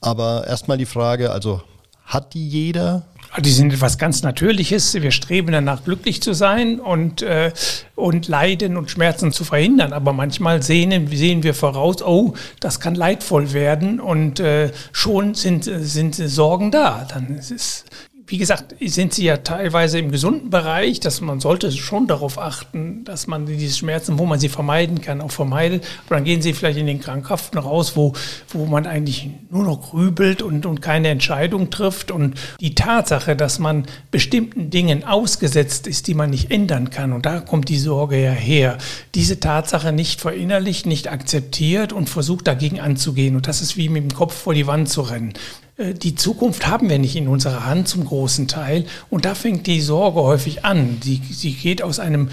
Aber 0.01 0.47
erstmal 0.47 0.77
die 0.77 0.85
Frage, 0.85 1.31
also 1.31 1.61
hat 2.05 2.33
die 2.33 2.47
jeder? 2.47 3.03
Die 3.39 3.51
sind 3.51 3.71
etwas 3.71 3.97
ganz 3.97 4.21
Natürliches. 4.23 4.95
Wir 4.95 5.11
streben 5.11 5.53
danach, 5.53 5.85
glücklich 5.85 6.21
zu 6.21 6.33
sein 6.33 6.81
und, 6.81 7.21
äh, 7.21 7.53
und 7.95 8.27
Leiden 8.27 8.75
und 8.75 8.91
Schmerzen 8.91 9.31
zu 9.31 9.45
verhindern. 9.45 9.93
Aber 9.93 10.11
manchmal 10.11 10.61
sehen, 10.61 11.07
sehen 11.07 11.43
wir 11.43 11.53
voraus, 11.53 12.03
oh, 12.03 12.33
das 12.59 12.81
kann 12.81 12.95
leidvoll 12.95 13.53
werden 13.53 14.01
und 14.01 14.41
äh, 14.41 14.71
schon 14.91 15.35
sind, 15.35 15.63
sind 15.63 16.15
Sorgen 16.15 16.71
da. 16.71 17.07
Dann 17.09 17.37
ist 17.37 17.51
es 17.51 17.85
wie 18.31 18.37
gesagt, 18.37 18.75
sind 18.79 19.13
sie 19.13 19.25
ja 19.25 19.35
teilweise 19.35 19.99
im 19.99 20.09
gesunden 20.09 20.49
Bereich, 20.49 21.01
dass 21.01 21.19
man 21.19 21.41
sollte 21.41 21.69
schon 21.69 22.07
darauf 22.07 22.39
achten, 22.39 23.03
dass 23.03 23.27
man 23.27 23.45
diese 23.45 23.75
Schmerzen, 23.75 24.17
wo 24.17 24.25
man 24.25 24.39
sie 24.39 24.47
vermeiden 24.47 25.01
kann, 25.01 25.19
auch 25.19 25.31
vermeidet. 25.31 25.85
Aber 26.05 26.15
dann 26.15 26.23
gehen 26.23 26.41
sie 26.41 26.53
vielleicht 26.53 26.79
in 26.79 26.87
den 26.87 27.01
Krankhaften 27.01 27.59
raus, 27.59 27.97
wo, 27.97 28.13
wo 28.47 28.65
man 28.65 28.87
eigentlich 28.87 29.29
nur 29.49 29.65
noch 29.65 29.81
grübelt 29.81 30.41
und, 30.41 30.65
und 30.65 30.81
keine 30.81 31.09
Entscheidung 31.09 31.71
trifft. 31.71 32.09
Und 32.09 32.35
die 32.61 32.73
Tatsache, 32.73 33.35
dass 33.35 33.59
man 33.59 33.83
bestimmten 34.11 34.69
Dingen 34.69 35.03
ausgesetzt 35.03 35.85
ist, 35.85 36.07
die 36.07 36.13
man 36.13 36.29
nicht 36.29 36.51
ändern 36.51 36.89
kann, 36.89 37.11
und 37.11 37.25
da 37.25 37.41
kommt 37.41 37.67
die 37.67 37.79
Sorge 37.79 38.15
ja 38.15 38.31
her, 38.31 38.77
diese 39.13 39.41
Tatsache 39.41 39.91
nicht 39.91 40.21
verinnerlicht, 40.21 40.85
nicht 40.85 41.11
akzeptiert 41.11 41.91
und 41.91 42.09
versucht 42.09 42.47
dagegen 42.47 42.79
anzugehen. 42.79 43.35
Und 43.35 43.49
das 43.49 43.61
ist 43.61 43.75
wie 43.75 43.89
mit 43.89 44.03
dem 44.03 44.15
Kopf 44.15 44.33
vor 44.33 44.53
die 44.53 44.67
Wand 44.67 44.87
zu 44.87 45.01
rennen. 45.01 45.33
Äh, 45.81 45.93
die 45.93 46.15
Zukunft 46.15 46.67
haben 46.67 46.89
wir 46.89 46.99
nicht 46.99 47.15
in 47.15 47.27
unserer 47.27 47.65
Hand 47.65 47.87
zum 47.87 48.05
großen 48.05 48.47
Teil. 48.47 48.85
Und 49.09 49.25
da 49.25 49.35
fängt 49.35 49.67
die 49.67 49.81
Sorge 49.81 50.21
häufig 50.21 50.63
an. 50.63 50.99
Sie, 51.03 51.21
sie 51.29 51.53
geht 51.53 51.81
aus 51.81 51.99
einem 51.99 52.29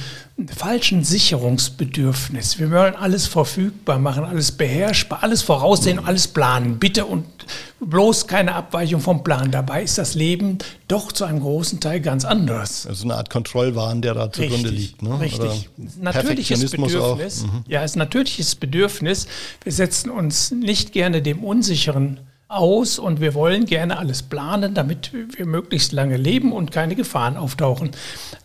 falschen 0.54 1.02
Sicherungsbedürfnis. 1.02 2.58
Wir 2.58 2.70
wollen 2.70 2.94
alles 2.94 3.26
verfügbar 3.26 3.98
machen, 3.98 4.24
alles 4.24 4.52
beherrschbar, 4.52 5.22
alles 5.22 5.42
voraussehen, 5.42 5.98
alles 5.98 6.28
planen. 6.28 6.78
Bitte 6.78 7.06
und 7.06 7.24
bloß 7.80 8.28
keine 8.28 8.54
Abweichung 8.54 9.00
vom 9.00 9.24
Plan. 9.24 9.50
Dabei 9.50 9.82
ist 9.82 9.98
das 9.98 10.14
Leben 10.14 10.58
doch 10.86 11.10
zu 11.10 11.24
einem 11.24 11.40
großen 11.40 11.80
Teil 11.80 12.00
ganz 12.00 12.24
anders. 12.24 12.86
Also 12.86 13.04
eine 13.04 13.16
Art 13.16 13.30
Kontrollwahn, 13.30 14.00
der 14.00 14.14
da 14.14 14.30
zugrunde 14.30 14.68
liegt. 14.68 15.02
Ne? 15.02 15.18
Richtig. 15.18 15.68
Natürliches 16.00 16.70
Bedürfnis. 16.70 17.42
Mhm. 17.42 17.64
Ja, 17.66 17.82
es 17.82 17.92
ist 17.92 17.96
natürliches 17.96 18.54
Bedürfnis. 18.54 19.26
Wir 19.64 19.72
setzen 19.72 20.10
uns 20.10 20.52
nicht 20.52 20.92
gerne 20.92 21.20
dem 21.20 21.42
Unsicheren 21.42 22.20
aus 22.48 22.98
und 22.98 23.20
wir 23.20 23.34
wollen 23.34 23.66
gerne 23.66 23.98
alles 23.98 24.22
planen, 24.22 24.74
damit 24.74 25.12
wir 25.12 25.46
möglichst 25.46 25.92
lange 25.92 26.16
leben 26.16 26.52
und 26.52 26.72
keine 26.72 26.94
Gefahren 26.94 27.36
auftauchen. 27.36 27.90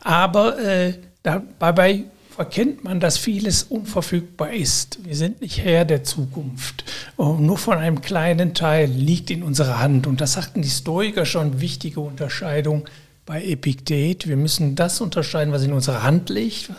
Aber 0.01 0.59
äh, 0.59 0.93
dabei 1.23 2.03
erkennt 2.37 2.83
man, 2.83 2.99
dass 2.99 3.17
vieles 3.17 3.63
unverfügbar 3.63 4.51
ist. 4.51 4.99
Wir 5.05 5.15
sind 5.15 5.41
nicht 5.41 5.63
Herr 5.63 5.85
der 5.85 6.03
Zukunft. 6.03 6.83
Und 7.15 7.45
nur 7.45 7.57
von 7.57 7.77
einem 7.77 8.01
kleinen 8.01 8.53
Teil 8.53 8.89
liegt 8.89 9.29
in 9.29 9.43
unserer 9.43 9.79
Hand. 9.79 10.07
Und 10.07 10.19
das 10.21 10.33
sagten 10.33 10.61
die 10.61 10.69
Stoiker 10.69 11.25
schon, 11.25 11.61
wichtige 11.61 11.99
Unterscheidung 11.99 12.85
bei 13.25 13.43
Epiktet. 13.43 14.27
Wir 14.27 14.35
müssen 14.35 14.75
das 14.75 14.99
unterscheiden, 14.99 15.53
was 15.53 15.63
in 15.63 15.73
unserer 15.73 16.03
Hand 16.03 16.29
liegt 16.29 16.71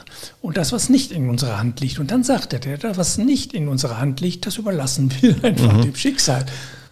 und 0.43 0.57
das, 0.57 0.73
was 0.73 0.89
nicht 0.89 1.13
in 1.13 1.29
unserer 1.31 1.59
Hand 1.59 1.81
liegt. 1.81 1.99
Und 1.99 2.11
dann 2.11 2.23
sagt 2.23 2.53
er, 2.53 2.77
das, 2.77 2.99
was 2.99 3.19
nicht 3.19 3.55
in 3.55 3.69
unserer 3.69 3.99
Hand 3.99 4.21
liegt, 4.21 4.47
das 4.47 4.59
überlassen 4.59 5.11
wir 5.21 5.37
einfach 5.43 5.73
mhm. 5.73 5.83
dem 5.83 5.97
Schicksal. 5.97 6.45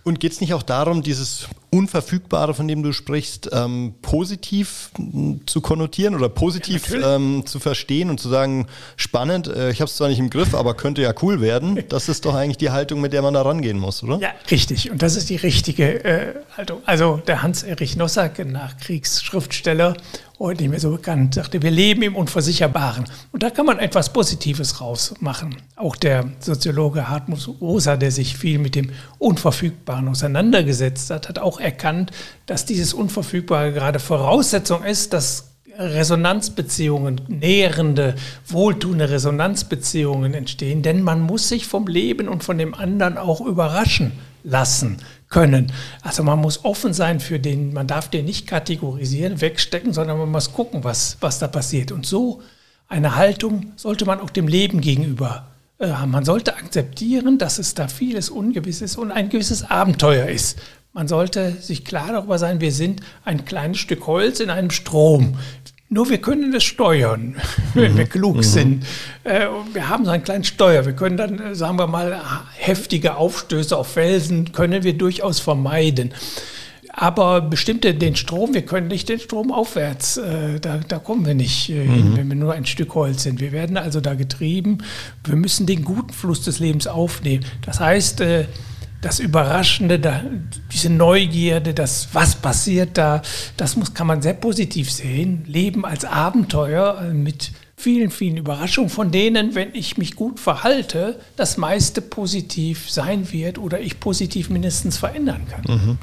Und 0.05 0.21
geht 0.21 0.33
es 0.33 0.41
nicht 0.41 0.55
auch 0.55 0.63
darum, 0.63 1.03
dieses 1.03 1.49
Unverfügbare, 1.75 2.53
von 2.53 2.69
dem 2.69 2.83
du 2.83 2.93
sprichst, 2.93 3.49
ähm, 3.51 3.95
positiv 4.03 4.91
zu 5.47 5.63
konnotieren 5.63 6.15
oder 6.15 6.29
positiv 6.29 6.91
ja, 6.91 7.17
ähm, 7.17 7.45
zu 7.47 7.61
verstehen 7.61 8.11
und 8.11 8.21
zu 8.21 8.29
sagen, 8.29 8.67
spannend, 8.97 9.49
äh, 9.49 9.71
ich 9.71 9.81
habe 9.81 9.89
es 9.89 9.97
zwar 9.97 10.09
nicht 10.09 10.19
im 10.19 10.29
Griff, 10.29 10.55
aber 10.55 10.75
könnte 10.75 11.01
ja 11.01 11.15
cool 11.23 11.41
werden. 11.41 11.83
Das 11.93 12.09
ist 12.09 12.25
doch 12.25 12.35
eigentlich 12.35 12.57
die 12.57 12.71
Haltung, 12.71 13.01
mit 13.01 13.13
der 13.13 13.21
man 13.23 13.35
da 13.35 13.43
rangehen 13.43 13.79
muss, 13.79 14.03
oder? 14.03 14.19
Ja, 14.19 14.31
richtig. 14.51 14.91
Und 14.91 15.03
das 15.03 15.17
ist 15.17 15.29
die 15.29 15.37
richtige 15.37 16.05
äh, 16.05 16.35
Haltung. 16.57 16.81
Also 16.87 17.21
der 17.27 17.43
Hans-Erich 17.43 17.97
Nossack, 17.97 18.39
Nachkriegsschriftsteller, 18.45 19.95
heute 20.43 20.63
nicht 20.63 20.71
mehr 20.71 20.81
so 20.81 20.91
bekannt, 20.91 21.35
sagte, 21.35 21.63
wir 21.63 21.71
leben 21.71 22.03
im 22.03 22.17
Unversicherbaren. 22.17 23.05
Und 23.31 23.43
da 23.43 23.51
kann 23.51 23.65
man 23.65 23.79
etwas 23.79 24.13
Positives 24.13 24.81
rausmachen. 24.81 25.57
Auch 25.77 25.95
der 25.95 26.33
Soziologe 26.41 27.09
Hartmut 27.09 27.49
Rosa, 27.61 27.97
der 27.97 28.11
sich 28.11 28.37
viel 28.37 28.59
mit 28.59 28.75
dem 28.75 28.91
Unverfügbaren 29.19 30.09
auseinandergesetzt 30.09 31.11
hat, 31.11 31.29
hat 31.29 31.39
auch 31.39 31.61
erkannt, 31.63 32.11
dass 32.47 32.67
dieses 32.67 32.93
Unverfügbare 32.93 33.73
gerade 33.73 33.99
Voraussetzung 33.99 34.85
ist, 34.85 35.13
dass 35.13 35.53
Resonanzbeziehungen, 35.79 37.23
nährende, 37.29 38.15
wohltuende 38.47 39.11
Resonanzbeziehungen 39.11 40.35
entstehen, 40.35 40.83
denn 40.83 41.03
man 41.03 41.21
muss 41.21 41.49
sich 41.49 41.67
vom 41.67 41.87
Leben 41.87 42.29
und 42.29 42.45
von 42.45 42.59
dem 42.59 42.75
anderen 42.75 43.17
auch 43.17 43.41
überraschen 43.41 44.13
lassen 44.45 44.99
können. 45.29 45.73
Also 46.03 46.23
man 46.23 46.41
muss 46.41 46.65
offen 46.65 46.93
sein 46.93 47.21
für 47.21 47.39
den, 47.39 47.73
man 47.73 47.87
darf 47.87 48.11
den 48.11 48.27
nicht 48.27 48.47
kategorisieren, 48.47 49.41
wegstecken, 49.41 49.93
sondern 49.93 50.19
man 50.19 50.31
muss 50.31 50.53
gucken, 50.53 50.85
was, 50.85 51.17
was 51.21 51.39
da 51.39 51.49
passiert. 51.49 51.91
Und 51.91 52.07
so 52.07 52.43
eine 52.89 53.17
Haltung 53.17 53.73
sollte 53.77 54.05
man 54.05 54.21
auch 54.21 54.31
dem 54.31 54.49
Leben 54.49 54.81
gegenüber 54.81 55.49
äh, 55.79 55.89
haben. 55.89 56.11
Man 56.11 56.25
sollte 56.25 56.57
akzeptieren, 56.57 57.39
dass 57.39 57.59
es 57.59 57.75
da 57.75 57.89
vieles 57.89 58.29
Ungewisses 58.29 58.97
und 58.97 59.11
ein 59.11 59.31
gewisses 59.31 59.63
Abenteuer 59.69 60.27
ist. 60.27 60.59
Man 60.95 61.09
sollte 61.09 61.53
sich 61.53 61.87
klar 61.87 62.09
darüber 62.13 62.39
sein, 62.39 62.61
wir 62.61 62.73
sind 62.73 63.01
ein 63.25 63.47
kleines 63.47 63.79
Stück 63.79 64.07
Holz 64.07 64.41
in 64.41 64.51
einem 64.51 64.71
Strom. 64.71 65.39
Nur 65.89 66.11
wir 66.11 66.19
können 66.19 66.55
es 66.55 66.65
steuern, 66.65 67.37
wenn 67.75 67.97
wir 67.97 68.05
mhm. 68.05 68.11
klug 68.11 68.37
mhm. 68.37 68.43
sind. 68.43 68.87
Äh, 69.25 69.47
wir 69.73 69.89
haben 69.89 70.05
so 70.05 70.11
einen 70.11 70.23
kleinen 70.23 70.45
Steuer. 70.45 70.85
Wir 70.85 70.93
können 70.93 71.17
dann, 71.17 71.39
äh, 71.39 71.55
sagen 71.55 71.79
wir 71.79 71.87
mal, 71.87 72.21
heftige 72.57 73.17
Aufstöße 73.17 73.77
auf 73.77 73.89
Felsen 73.89 74.53
können 74.53 74.85
wir 74.85 74.93
durchaus 74.97 75.41
vermeiden. 75.41 76.13
Aber 76.95 77.41
bestimmte 77.41 77.95
den 77.95 78.17
Strom, 78.17 78.53
wir 78.53 78.67
können 78.67 78.89
nicht 78.89 79.09
den 79.09 79.19
Strom 79.19 79.51
aufwärts, 79.51 80.19
äh, 80.19 80.61
da, 80.61 80.81
da 80.87 80.99
kommen 80.99 81.25
wir 81.25 81.35
nicht 81.35 81.71
äh, 81.71 81.85
hin, 81.85 82.11
mhm. 82.11 82.17
wenn 82.19 82.29
wir 82.29 82.37
nur 82.37 82.53
ein 82.53 82.67
Stück 82.67 82.95
Holz 82.95 83.23
sind. 83.23 83.41
Wir 83.41 83.53
werden 83.53 83.79
also 83.79 84.03
da 84.03 84.13
getrieben. 84.13 84.79
Wir 85.25 85.37
müssen 85.37 85.65
den 85.65 85.85
guten 85.85 86.13
Fluss 86.13 86.43
des 86.43 86.59
Lebens 86.59 86.87
aufnehmen. 86.87 87.47
Das 87.65 87.81
heißt, 87.81 88.21
äh, 88.21 88.45
das 89.03 89.19
Überraschende, 89.19 90.01
diese 90.73 90.89
Neugierde, 90.89 91.75
das 91.75 92.09
was 92.13 92.37
passiert 92.37 92.97
da, 92.97 93.21
das 93.57 93.77
muss, 93.77 93.93
kann 93.93 94.07
man 94.07 94.23
sehr 94.23 94.33
positiv 94.33 94.91
sehen. 94.91 95.45
Leben 95.47 95.85
als 95.85 96.05
Abenteuer 96.05 97.03
äh, 97.03 97.13
mit 97.13 97.51
vielen, 97.83 98.11
vielen 98.11 98.37
Überraschungen, 98.37 98.91
von 98.91 99.11
denen, 99.11 99.57
wenn 99.57 99.75
ich 99.75 99.99
mich 99.99 100.15
gut 100.15 100.39
verhalte, 100.39 101.19
das 101.35 101.57
meiste 101.57 102.01
positiv 102.01 102.89
sein 102.89 103.33
wird 103.33 103.59
oder 103.59 103.81
ich 103.81 103.99
positiv 103.99 104.51
mindestens 104.51 104.99
verändern 104.99 105.43
kann. 105.51 105.65
Mhm. 105.67 105.99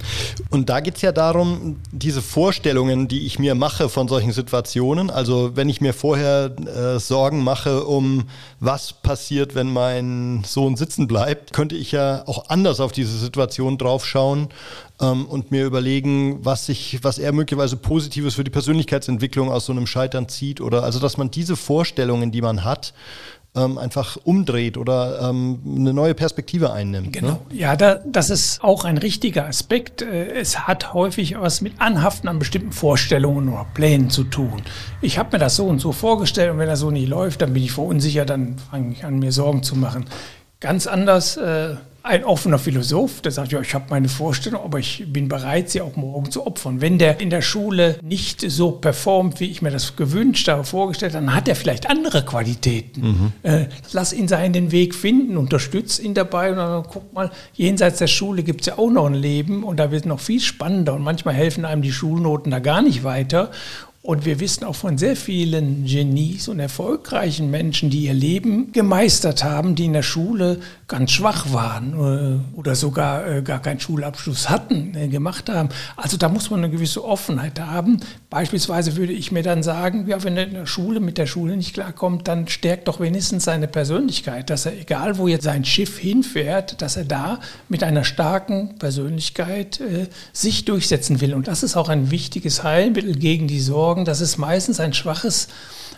Und 0.49 0.67
da 0.67 0.81
geht 0.81 0.97
es 0.97 1.01
ja 1.01 1.13
darum, 1.13 1.77
diese 1.93 2.21
Vorstellungen, 2.21 3.07
die 3.07 3.25
ich 3.25 3.39
mir 3.39 3.55
mache 3.55 3.87
von 3.87 4.09
solchen 4.09 4.33
Situationen, 4.33 5.09
also 5.09 5.55
wenn 5.55 5.69
ich 5.69 5.79
mir 5.79 5.93
vorher 5.93 6.51
äh, 6.57 6.99
Sorgen 6.99 7.45
mache 7.45 7.85
um, 7.85 8.25
was 8.59 8.91
passiert, 8.91 9.55
wenn 9.55 9.71
mein 9.71 10.43
Sohn 10.45 10.75
sitzen 10.75 11.07
bleibt, 11.07 11.53
könnte 11.53 11.77
ich 11.77 11.93
ja 11.93 12.23
auch 12.25 12.49
anders 12.49 12.81
auf 12.81 12.91
diese 12.91 13.17
Situation 13.17 13.77
draufschauen 13.77 14.49
ähm, 14.99 15.25
und 15.25 15.51
mir 15.51 15.65
überlegen, 15.65 16.43
was 16.43 16.65
sich, 16.65 16.99
was 17.03 17.19
er 17.19 17.31
möglicherweise 17.31 17.77
Positives 17.77 18.35
für 18.35 18.43
die 18.43 18.51
Persönlichkeitsentwicklung 18.51 19.51
aus 19.51 19.65
so 19.65 19.71
einem 19.71 19.87
Scheitern 19.87 20.29
zieht 20.29 20.61
oder 20.61 20.83
also, 20.83 20.99
dass 20.99 21.17
man 21.17 21.31
diese 21.31 21.55
Vorstellungen, 21.55 22.31
die 22.31 22.41
man 22.41 22.63
hat, 22.63 22.93
ähm, 23.55 23.77
einfach 23.77 24.17
umdreht 24.23 24.77
oder 24.77 25.29
ähm, 25.29 25.59
eine 25.65 25.93
neue 25.93 26.13
Perspektive 26.13 26.71
einnimmt. 26.71 27.07
Ne? 27.07 27.11
Genau. 27.11 27.31
Ne? 27.49 27.57
Ja, 27.57 27.75
da, 27.75 27.95
das 28.05 28.29
ist 28.29 28.63
auch 28.63 28.85
ein 28.85 28.97
richtiger 28.97 29.47
Aspekt. 29.47 30.01
Äh, 30.03 30.33
es 30.33 30.67
hat 30.67 30.93
häufig 30.93 31.35
was 31.39 31.61
mit 31.61 31.73
Anhaften 31.79 32.27
an 32.27 32.37
bestimmten 32.37 32.71
Vorstellungen 32.71 33.49
oder 33.49 33.65
Plänen 33.73 34.11
zu 34.11 34.23
tun. 34.23 34.61
Ich 35.01 35.17
habe 35.17 35.29
mir 35.33 35.39
das 35.39 35.55
so 35.55 35.65
und 35.65 35.79
so 35.79 35.91
vorgestellt 35.91 36.51
und 36.51 36.59
wenn 36.59 36.67
das 36.67 36.79
so 36.79 36.91
nicht 36.91 37.09
läuft, 37.09 37.41
dann 37.41 37.53
bin 37.53 37.63
ich 37.63 37.71
verunsichert, 37.71 38.29
dann 38.29 38.57
fange 38.69 38.93
ich 38.93 39.03
an, 39.03 39.17
mir 39.17 39.31
Sorgen 39.31 39.63
zu 39.63 39.75
machen. 39.75 40.05
Ganz 40.59 40.85
anders 40.85 41.37
äh, 41.37 41.75
ein 42.09 42.23
offener 42.23 42.57
Philosoph, 42.57 43.21
der 43.21 43.31
sagt, 43.31 43.51
ja, 43.51 43.61
ich 43.61 43.75
habe 43.75 43.85
meine 43.91 44.09
Vorstellung, 44.09 44.63
aber 44.63 44.79
ich 44.79 45.05
bin 45.07 45.27
bereit, 45.27 45.69
sie 45.69 45.79
auch 45.79 45.95
morgen 45.95 46.31
zu 46.31 46.45
opfern. 46.45 46.81
Wenn 46.81 46.97
der 46.97 47.19
in 47.19 47.29
der 47.29 47.43
Schule 47.43 47.99
nicht 48.01 48.41
so 48.49 48.71
performt, 48.71 49.39
wie 49.39 49.45
ich 49.45 49.61
mir 49.61 49.69
das 49.69 49.95
gewünscht 49.95 50.47
habe, 50.47 50.63
vorgestellt 50.63 51.13
habe, 51.13 51.25
dann 51.25 51.35
hat 51.35 51.47
er 51.47 51.55
vielleicht 51.55 51.87
andere 51.87 52.25
Qualitäten. 52.25 53.01
Mhm. 53.01 53.31
Äh, 53.43 53.65
lass 53.91 54.11
ihn 54.11 54.27
seinen 54.27 54.71
Weg 54.71 54.95
finden, 54.95 55.37
unterstütze 55.37 56.01
ihn 56.01 56.15
dabei 56.15 56.49
und 56.49 56.57
dann 56.57 56.83
guck 56.89 57.13
mal, 57.13 57.29
jenseits 57.53 57.99
der 57.99 58.07
Schule 58.07 58.41
gibt 58.41 58.61
es 58.61 58.67
ja 58.67 58.79
auch 58.79 58.89
noch 58.89 59.05
ein 59.05 59.13
Leben 59.13 59.63
und 59.63 59.77
da 59.77 59.91
wird 59.91 60.07
noch 60.07 60.19
viel 60.19 60.39
spannender 60.39 60.95
und 60.95 61.03
manchmal 61.03 61.35
helfen 61.35 61.63
einem 61.63 61.83
die 61.83 61.91
Schulnoten 61.91 62.51
da 62.51 62.57
gar 62.57 62.81
nicht 62.81 63.03
weiter. 63.03 63.51
Und 64.01 64.23
wir 64.23 64.39
wissen 64.39 64.63
auch 64.63 64.77
von 64.77 64.97
sehr 64.97 65.17
vielen 65.17 65.83
Genies 65.83 66.47
und 66.47 66.61
erfolgreichen 66.61 67.51
Menschen, 67.51 67.89
die 67.89 68.05
ihr 68.05 68.13
Leben 68.13 68.71
gemeistert 68.71 69.43
haben, 69.43 69.75
die 69.75 69.85
in 69.85 69.93
der 69.93 70.03
Schule 70.03 70.61
ganz 70.87 71.11
schwach 71.11 71.51
waren 71.51 71.93
äh, 71.93 72.57
oder 72.57 72.75
sogar 72.75 73.27
äh, 73.27 73.41
gar 73.41 73.61
keinen 73.61 73.81
Schulabschluss 73.81 74.49
hatten, 74.49 74.95
äh, 74.95 75.09
gemacht 75.09 75.49
haben. 75.49 75.67
Also 75.97 76.15
da 76.15 76.29
muss 76.29 76.49
man 76.49 76.63
eine 76.63 76.71
gewisse 76.71 77.03
Offenheit 77.03 77.59
haben. 77.59 77.99
Beispielsweise 78.29 78.95
würde 78.95 79.11
ich 79.11 79.33
mir 79.33 79.43
dann 79.43 79.63
sagen, 79.63 80.07
ja, 80.07 80.23
wenn 80.23 80.37
er 80.37 80.47
in 80.47 80.53
der 80.53 80.65
Schule 80.65 81.01
mit 81.01 81.17
der 81.17 81.27
Schule 81.27 81.57
nicht 81.57 81.73
klarkommt, 81.73 82.27
dann 82.29 82.47
stärkt 82.47 82.87
doch 82.87 83.01
wenigstens 83.01 83.43
seine 83.43 83.67
Persönlichkeit, 83.67 84.49
dass 84.49 84.65
er, 84.65 84.79
egal 84.79 85.17
wo 85.17 85.27
jetzt 85.27 85.43
sein 85.43 85.65
Schiff 85.65 85.99
hinfährt, 85.99 86.81
dass 86.81 86.95
er 86.95 87.05
da 87.05 87.41
mit 87.67 87.83
einer 87.83 88.05
starken 88.05 88.77
Persönlichkeit 88.79 89.81
äh, 89.81 90.07
sich 90.31 90.63
durchsetzen 90.63 91.19
will. 91.19 91.33
Und 91.33 91.49
das 91.49 91.63
ist 91.63 91.75
auch 91.75 91.89
ein 91.89 92.11
wichtiges 92.11 92.63
Heilmittel 92.63 93.15
gegen 93.15 93.47
die 93.47 93.59
Sorgen. 93.89 94.05
Das 94.05 94.21
ist 94.21 94.37
meistens 94.37 94.79
ein 94.79 94.93
schwaches 94.93 95.47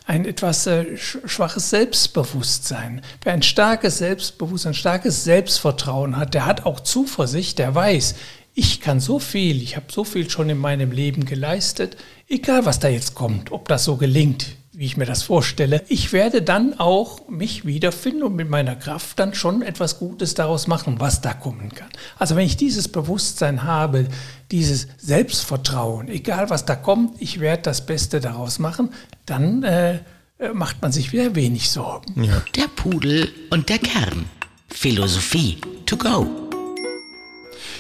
ein 0.08 0.26
etwas 0.26 0.66
äh, 0.66 0.98
schwaches 0.98 1.70
Selbstbewusstsein. 1.70 3.02
Wer 3.24 3.34
ein 3.34 3.44
starkes 3.44 4.00
Selbstbewusstsein, 4.00 4.72
ein 4.72 4.76
starkes 4.76 5.24
Selbstvertrauen 5.26 6.18
hat, 6.18 6.34
der 6.34 6.48
hat 6.48 6.66
auch 6.66 6.80
Zuversicht, 6.80 7.60
der 7.60 7.76
weiß, 7.76 8.16
ich 8.56 8.82
kann 8.82 9.00
so 9.00 9.20
viel, 9.20 9.62
ich 9.62 9.76
habe 9.76 9.86
so 9.92 10.04
viel 10.04 10.28
schon 10.30 10.50
in 10.50 10.58
meinem 10.58 10.92
Leben 10.92 11.26
geleistet, 11.26 11.98
egal 12.28 12.66
was 12.66 12.80
da 12.80 12.88
jetzt 12.88 13.14
kommt, 13.14 13.52
ob 13.52 13.68
das 13.68 13.84
so 13.84 13.96
gelingt, 13.96 14.56
wie 14.74 14.86
ich 14.86 14.98
mir 14.98 15.06
das 15.06 15.22
vorstelle, 15.22 15.84
ich 15.88 16.12
werde 16.12 16.42
dann 16.42 16.80
auch 16.80 17.28
mich 17.30 17.66
wiederfinden 17.66 18.24
und 18.24 18.36
mit 18.36 18.50
meiner 18.50 18.76
Kraft 18.76 19.20
dann 19.20 19.36
schon 19.36 19.62
etwas 19.62 20.00
Gutes 20.00 20.34
daraus 20.34 20.66
machen, 20.66 21.00
was 21.00 21.22
da 21.22 21.34
kommen 21.34 21.70
kann. 21.76 21.90
Also 22.18 22.36
wenn 22.36 22.46
ich 22.48 22.58
dieses 22.58 22.88
Bewusstsein 22.88 23.64
habe, 23.64 24.08
dieses 24.52 24.88
Selbstvertrauen, 24.98 26.10
egal 26.10 26.50
was 26.50 26.66
da 26.66 26.76
kommt, 26.76 27.22
ich 27.22 27.40
werde 27.40 27.64
das 27.64 27.86
Beste 27.86 28.20
daraus 28.20 28.60
machen, 28.60 28.90
dann 29.26 29.64
äh, 29.64 30.00
äh 30.40 30.54
macht 30.54 30.82
man 30.82 30.92
sich 30.92 31.14
wieder 31.14 31.36
wenig 31.36 31.70
Sorgen. 31.70 32.24
Ja. 32.24 32.42
Der 32.56 32.68
Pudel 32.68 33.30
und 33.50 33.70
der 33.70 33.80
Kern. 33.80 34.26
Philosophie 34.70 35.58
to 35.86 35.98
go. 35.98 36.28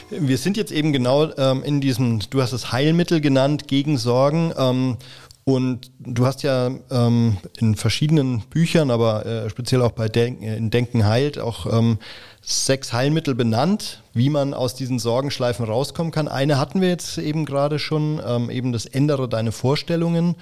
Wir 0.09 0.37
sind 0.37 0.57
jetzt 0.57 0.71
eben 0.71 0.91
genau 0.91 1.33
ähm, 1.37 1.63
in 1.63 1.79
diesem, 1.79 2.19
du 2.29 2.41
hast 2.41 2.51
es 2.51 2.71
Heilmittel 2.71 3.21
genannt, 3.21 3.67
gegen 3.67 3.97
Sorgen. 3.97 4.53
Ähm, 4.57 4.97
und 5.43 5.91
du 5.99 6.25
hast 6.25 6.43
ja 6.43 6.69
ähm, 6.91 7.37
in 7.57 7.75
verschiedenen 7.75 8.41
Büchern, 8.49 8.91
aber 8.91 9.25
äh, 9.25 9.49
speziell 9.49 9.81
auch 9.81 9.91
bei 9.91 10.07
Denken, 10.07 10.43
in 10.43 10.69
Denken 10.69 11.05
heilt, 11.05 11.39
auch 11.39 11.65
ähm, 11.65 11.97
sechs 12.41 12.93
Heilmittel 12.93 13.35
benannt, 13.35 14.00
wie 14.13 14.29
man 14.29 14.53
aus 14.53 14.75
diesen 14.75 14.99
Sorgenschleifen 14.99 15.65
rauskommen 15.65 16.11
kann. 16.11 16.27
Eine 16.27 16.59
hatten 16.59 16.81
wir 16.81 16.89
jetzt 16.89 17.17
eben 17.17 17.45
gerade 17.45 17.79
schon, 17.79 18.21
ähm, 18.25 18.49
eben 18.49 18.71
das 18.71 18.85
Ändere 18.85 19.29
deine 19.29 19.51
Vorstellungen. 19.51 20.35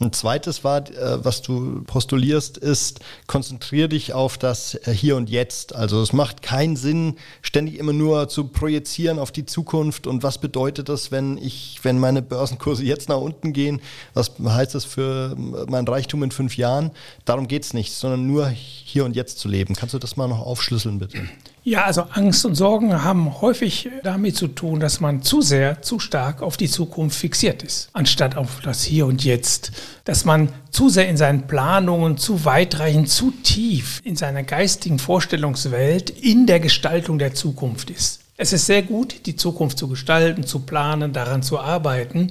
Ein 0.00 0.12
zweites 0.12 0.64
war, 0.64 0.88
äh, 0.90 1.24
was 1.24 1.42
du 1.42 1.82
postulierst, 1.84 2.58
ist, 2.58 3.00
konzentriere 3.26 3.88
dich 3.88 4.12
auf 4.12 4.38
das 4.38 4.74
äh, 4.74 4.92
Hier 4.92 5.16
und 5.16 5.30
Jetzt. 5.30 5.74
Also 5.74 6.02
es 6.02 6.12
macht 6.12 6.42
keinen 6.42 6.76
Sinn, 6.76 7.16
ständig 7.42 7.78
immer 7.78 7.92
nur 7.92 8.28
zu 8.28 8.48
projizieren 8.48 9.18
auf 9.18 9.32
die 9.32 9.46
Zukunft 9.46 10.06
und 10.06 10.22
was 10.22 10.38
bedeutet 10.38 10.88
das, 10.88 11.10
wenn 11.10 11.38
ich, 11.38 11.80
wenn 11.82 11.98
meine 11.98 12.22
Börsenkurse 12.22 12.84
jetzt 12.84 13.08
nach 13.08 13.20
unten 13.20 13.52
gehen, 13.52 13.80
was 14.12 14.32
heißt 14.44 14.74
das 14.74 14.84
für 14.84 15.34
mein 15.68 15.86
Reichtum 15.86 16.22
in 16.22 16.30
fünf 16.30 16.56
Jahren? 16.56 16.90
Darum 17.24 17.48
geht 17.48 17.64
es 17.64 17.74
nicht, 17.74 17.92
sondern 17.92 18.26
nur 18.26 18.48
hier 18.48 19.04
und 19.04 19.16
jetzt 19.16 19.38
zu 19.38 19.48
leben. 19.48 19.74
Kannst 19.74 19.94
du 19.94 19.98
das 19.98 20.16
mal 20.16 20.28
noch 20.28 20.40
aufschlüsseln, 20.40 20.98
bitte? 20.98 21.28
Ja, 21.66 21.84
also 21.86 22.02
Angst 22.10 22.44
und 22.44 22.56
Sorgen 22.56 23.04
haben 23.04 23.40
häufig 23.40 23.88
damit 24.02 24.36
zu 24.36 24.48
tun, 24.48 24.80
dass 24.80 25.00
man 25.00 25.22
zu 25.22 25.40
sehr, 25.40 25.80
zu 25.80 25.98
stark 25.98 26.42
auf 26.42 26.58
die 26.58 26.68
Zukunft 26.68 27.18
fixiert 27.18 27.62
ist, 27.62 27.88
anstatt 27.94 28.36
auf 28.36 28.60
das 28.62 28.84
Hier 28.84 29.06
und 29.06 29.24
Jetzt. 29.24 29.72
Dass 30.04 30.26
man 30.26 30.50
zu 30.70 30.90
sehr 30.90 31.08
in 31.08 31.16
seinen 31.16 31.46
Planungen, 31.46 32.18
zu 32.18 32.44
weitreichend, 32.44 33.08
zu 33.08 33.30
tief 33.30 34.02
in 34.04 34.14
seiner 34.14 34.42
geistigen 34.42 34.98
Vorstellungswelt 34.98 36.10
in 36.10 36.46
der 36.46 36.60
Gestaltung 36.60 37.18
der 37.18 37.32
Zukunft 37.32 37.88
ist. 37.88 38.23
Es 38.36 38.52
ist 38.52 38.66
sehr 38.66 38.82
gut, 38.82 39.26
die 39.26 39.36
Zukunft 39.36 39.78
zu 39.78 39.86
gestalten, 39.86 40.44
zu 40.44 40.58
planen, 40.58 41.12
daran 41.12 41.44
zu 41.44 41.60
arbeiten, 41.60 42.30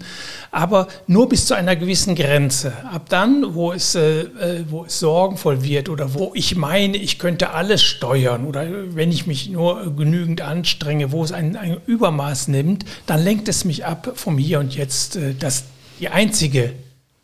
aber 0.51 0.89
nur 1.07 1.29
bis 1.29 1.45
zu 1.45 1.53
einer 1.53 1.77
gewissen 1.77 2.13
Grenze. 2.15 2.73
Ab 2.91 3.07
dann, 3.07 3.55
wo 3.55 3.71
es, 3.71 3.95
äh, 3.95 4.23
äh, 4.23 4.65
wo 4.69 4.83
es 4.83 4.99
sorgenvoll 4.99 5.63
wird 5.63 5.87
oder 5.87 6.13
wo 6.13 6.33
ich 6.35 6.57
meine, 6.57 6.97
ich 6.97 7.19
könnte 7.19 7.51
alles 7.51 7.81
steuern 7.81 8.43
oder 8.43 8.67
wenn 8.95 9.13
ich 9.13 9.27
mich 9.27 9.49
nur 9.49 9.95
genügend 9.95 10.41
anstrenge, 10.41 11.13
wo 11.13 11.23
es 11.23 11.31
ein, 11.31 11.55
ein 11.55 11.77
Übermaß 11.87 12.49
nimmt, 12.49 12.83
dann 13.05 13.23
lenkt 13.23 13.47
es 13.47 13.63
mich 13.63 13.85
ab 13.85 14.11
vom 14.15 14.37
Hier 14.37 14.59
und 14.59 14.75
Jetzt, 14.75 15.15
äh, 15.15 15.33
dass 15.33 15.63
die 16.01 16.09
einzige 16.09 16.73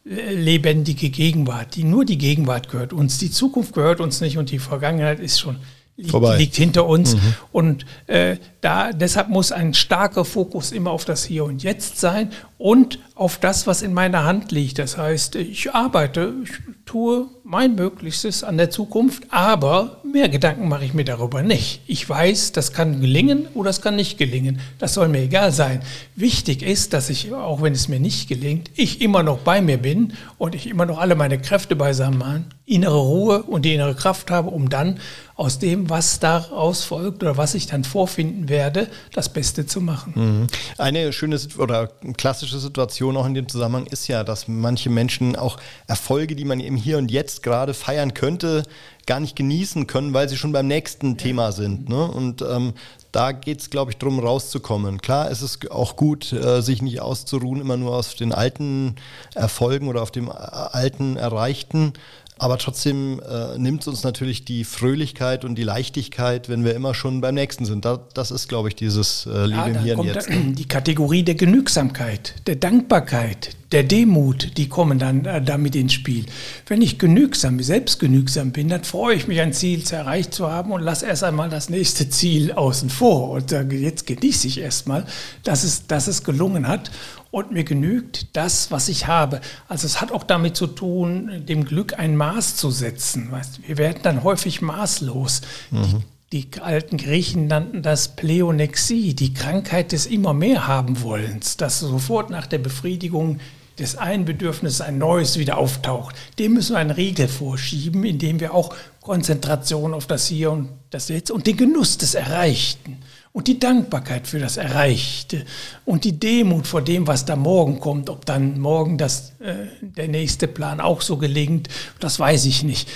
äh, 0.05 0.33
lebendige 0.33 1.09
Gegenwart, 1.09 1.75
die 1.75 1.83
nur 1.83 2.05
die 2.05 2.17
Gegenwart 2.17 2.69
gehört 2.69 2.93
uns, 2.93 3.17
die 3.17 3.29
Zukunft 3.29 3.73
gehört 3.73 3.99
uns 3.99 4.21
nicht 4.21 4.37
und 4.37 4.51
die 4.51 4.59
Vergangenheit 4.59 5.19
ist 5.19 5.37
schon 5.37 5.57
liegt, 5.99 6.37
liegt 6.37 6.55
hinter 6.55 6.85
uns. 6.85 7.15
Mhm. 7.15 7.35
Und 7.51 7.85
äh, 8.07 8.37
da, 8.61 8.91
deshalb 8.91 9.29
muss 9.29 9.51
ein 9.51 9.73
starker 9.73 10.25
Fokus 10.25 10.71
immer 10.71 10.91
auf 10.91 11.05
das 11.05 11.23
Hier 11.23 11.45
und 11.45 11.63
Jetzt 11.63 11.99
sein 11.99 12.31
und 12.57 12.99
auf 13.15 13.37
das, 13.37 13.67
was 13.67 13.81
in 13.81 13.93
meiner 13.93 14.23
Hand 14.23 14.51
liegt. 14.51 14.79
Das 14.79 14.97
heißt, 14.97 15.35
ich 15.35 15.73
arbeite, 15.73 16.33
ich 16.43 16.51
tue 16.85 17.27
mein 17.43 17.75
Möglichstes 17.75 18.43
an 18.43 18.57
der 18.57 18.69
Zukunft, 18.69 19.23
aber 19.29 20.01
mehr 20.03 20.29
Gedanken 20.29 20.67
mache 20.67 20.85
ich 20.85 20.93
mir 20.93 21.05
darüber 21.05 21.41
nicht. 21.41 21.81
Ich 21.87 22.07
weiß, 22.07 22.51
das 22.51 22.73
kann 22.73 22.99
gelingen 23.01 23.47
oder 23.53 23.69
es 23.69 23.81
kann 23.81 23.95
nicht 23.95 24.17
gelingen. 24.17 24.59
Das 24.77 24.93
soll 24.93 25.07
mir 25.07 25.21
egal 25.21 25.51
sein. 25.51 25.81
Wichtig 26.15 26.61
ist, 26.61 26.93
dass 26.93 27.09
ich, 27.09 27.33
auch 27.33 27.61
wenn 27.61 27.73
es 27.73 27.87
mir 27.87 27.99
nicht 27.99 28.27
gelingt, 28.27 28.71
ich 28.75 29.01
immer 29.01 29.23
noch 29.23 29.39
bei 29.39 29.61
mir 29.61 29.77
bin 29.77 30.13
und 30.37 30.55
ich 30.55 30.67
immer 30.67 30.85
noch 30.85 30.97
alle 30.97 31.15
meine 31.15 31.39
Kräfte 31.39 31.75
beisammen 31.75 32.45
innere 32.69 32.99
Ruhe 32.99 33.43
und 33.43 33.63
die 33.63 33.73
innere 33.73 33.95
Kraft 33.95 34.29
habe, 34.29 34.49
um 34.49 34.69
dann 34.69 34.99
aus 35.35 35.57
dem, 35.57 35.89
was 35.89 36.19
daraus 36.19 36.83
folgt 36.83 37.23
oder 37.23 37.37
was 37.37 37.55
ich 37.55 37.65
dann 37.65 37.83
vorfinden 37.83 38.49
werde, 38.49 38.89
das 39.13 39.29
Beste 39.29 39.65
zu 39.65 39.81
machen. 39.81 40.13
Mhm. 40.15 40.47
Eine 40.77 41.11
schöne 41.13 41.39
oder 41.57 41.87
klassische 42.17 42.59
Situation 42.59 43.17
auch 43.17 43.25
in 43.25 43.33
dem 43.33 43.47
Zusammenhang 43.47 43.87
ist 43.87 44.07
ja, 44.07 44.23
dass 44.23 44.47
manche 44.47 44.89
Menschen 44.89 45.35
auch 45.35 45.57
Erfolge, 45.87 46.35
die 46.35 46.45
man 46.45 46.59
eben 46.59 46.75
hier 46.75 46.97
und 46.97 47.09
jetzt 47.09 47.41
gerade 47.41 47.73
feiern 47.73 48.13
könnte, 48.13 48.63
gar 49.07 49.19
nicht 49.19 49.35
genießen 49.35 49.87
können, 49.87 50.13
weil 50.13 50.29
sie 50.29 50.37
schon 50.37 50.51
beim 50.51 50.67
nächsten 50.67 51.11
ja. 51.11 51.15
Thema 51.17 51.51
sind. 51.51 51.89
Ne? 51.89 52.05
Und 52.05 52.43
ähm, 52.43 52.73
da 53.11 53.31
geht 53.31 53.61
es, 53.61 53.69
glaube 53.69 53.91
ich, 53.91 53.97
darum, 53.97 54.19
rauszukommen. 54.19 55.01
Klar, 55.01 55.31
es 55.31 55.41
ist 55.41 55.71
auch 55.71 55.95
gut, 55.95 56.31
äh, 56.31 56.61
sich 56.61 56.81
nicht 56.81 57.01
auszuruhen, 57.01 57.59
immer 57.59 57.77
nur 57.77 57.95
auf 57.95 58.13
den 58.13 58.33
alten 58.33 58.95
Erfolgen 59.33 59.87
oder 59.87 60.03
auf 60.03 60.11
dem 60.11 60.27
äh, 60.27 60.31
alten 60.31 61.17
Erreichten, 61.17 61.93
aber 62.39 62.57
trotzdem 62.57 63.19
äh, 63.19 63.57
nimmt 63.57 63.81
es 63.81 63.87
uns 63.87 64.03
natürlich 64.03 64.45
die 64.45 64.63
Fröhlichkeit 64.63 65.45
und 65.45 65.55
die 65.55 65.63
Leichtigkeit, 65.63 66.49
wenn 66.49 66.63
wir 66.63 66.73
immer 66.73 66.93
schon 66.93 67.21
beim 67.21 67.35
nächsten 67.35 67.65
sind. 67.65 67.85
Da, 67.85 67.99
das 68.13 68.31
ist, 68.31 68.47
glaube 68.47 68.69
ich, 68.69 68.75
dieses 68.75 69.25
äh, 69.25 69.45
Leben 69.45 69.75
ja, 69.75 69.81
hier 69.81 69.99
und 69.99 70.05
jetzt. 70.07 70.29
Die 70.29 70.67
Kategorie 70.67 71.23
der 71.23 71.35
Genügsamkeit, 71.35 72.35
der 72.47 72.55
Dankbarkeit, 72.55 73.55
der 73.71 73.83
Demut, 73.83 74.57
die 74.57 74.67
kommen 74.67 74.97
dann 74.97 75.25
äh, 75.25 75.41
damit 75.41 75.75
ins 75.75 75.93
Spiel. 75.93 76.25
Wenn 76.65 76.81
ich 76.81 76.97
genügsam, 76.97 77.59
selbstgenügsam 77.59 78.51
bin, 78.51 78.69
dann 78.69 78.83
freue 78.83 79.15
ich 79.15 79.27
mich, 79.27 79.41
ein 79.41 79.53
Ziel 79.53 79.83
erreicht 79.91 80.33
zu 80.33 80.49
haben 80.51 80.71
und 80.71 80.81
lasse 80.81 81.05
erst 81.05 81.23
einmal 81.23 81.49
das 81.49 81.69
nächste 81.69 82.09
Ziel 82.09 82.51
außen 82.51 82.89
vor 82.89 83.29
und 83.31 83.49
sage, 83.49 83.77
jetzt 83.77 84.07
genieße 84.07 84.47
ich 84.47 84.59
erstmal, 84.59 85.05
dass 85.43 85.63
es, 85.63 85.85
dass 85.85 86.07
es 86.07 86.23
gelungen 86.23 86.67
hat 86.67 86.89
und 87.31 87.51
mir 87.51 87.63
genügt 87.63 88.35
das, 88.35 88.71
was 88.71 88.89
ich 88.89 89.05
habe. 89.05 89.39
Also 89.67 89.85
es 89.85 90.01
hat 90.01 90.11
auch 90.11 90.23
damit 90.23 90.55
zu 90.55 90.65
tun, 90.65 91.43
dem 91.47 91.63
Glück 91.63 91.99
ein 91.99 92.15
Maß 92.15 92.55
zu 92.55 92.71
setzen. 92.71 93.31
Weißt, 93.31 93.67
wir 93.67 93.77
werden 93.77 93.99
dann 94.01 94.23
häufig 94.23 94.61
maßlos. 94.61 95.41
Mhm. 95.69 96.03
Die, 96.33 96.49
die, 96.49 96.61
alten 96.61 96.97
Griechen 96.97 97.47
nannten 97.47 97.83
das 97.83 98.15
Pleonexie, 98.15 99.13
die 99.13 99.33
Krankheit 99.33 99.91
des 99.91 100.07
immer 100.07 100.33
mehr 100.33 100.67
haben 100.67 101.01
wollens, 101.01 101.57
dass 101.57 101.79
sofort 101.79 102.31
nach 102.31 102.47
der 102.47 102.59
Befriedigung 102.59 103.39
des 103.79 103.97
einen 103.97 104.25
Bedürfnisses 104.25 104.81
ein 104.81 104.97
neues 104.97 105.39
wieder 105.39 105.57
auftaucht. 105.57 106.15
Dem 106.37 106.53
müssen 106.53 106.73
wir 106.73 106.79
einen 106.79 106.91
Riegel 106.91 107.27
vorschieben, 107.27 108.03
indem 108.03 108.39
wir 108.39 108.53
auch 108.53 108.75
Konzentration 109.01 109.93
auf 109.93 110.05
das 110.05 110.27
Hier 110.27 110.51
und 110.51 110.69
das 110.89 111.09
Jetzt 111.09 111.31
und 111.31 111.47
den 111.47 111.57
Genuss 111.57 111.97
des 111.97 112.13
Erreichten 112.13 112.97
und 113.31 113.47
die 113.47 113.59
Dankbarkeit 113.59 114.27
für 114.27 114.39
das 114.39 114.57
Erreichte 114.57 115.45
und 115.85 116.03
die 116.03 116.19
Demut 116.19 116.65
vor 116.65 116.81
dem, 116.81 117.05
was 117.05 117.25
da 117.25 117.35
morgen 117.35 117.79
kommt, 117.79 118.09
ob 118.09 118.25
dann 118.25 118.59
morgen 118.59 118.97
das, 118.97 119.33
äh, 119.39 119.67
der 119.81 120.07
nächste 120.07 120.47
Plan 120.47 120.79
auch 120.81 121.01
so 121.01 121.17
gelingt, 121.17 121.69
das 121.99 122.19
weiß 122.19 122.45
ich 122.45 122.63
nicht. 122.63 122.89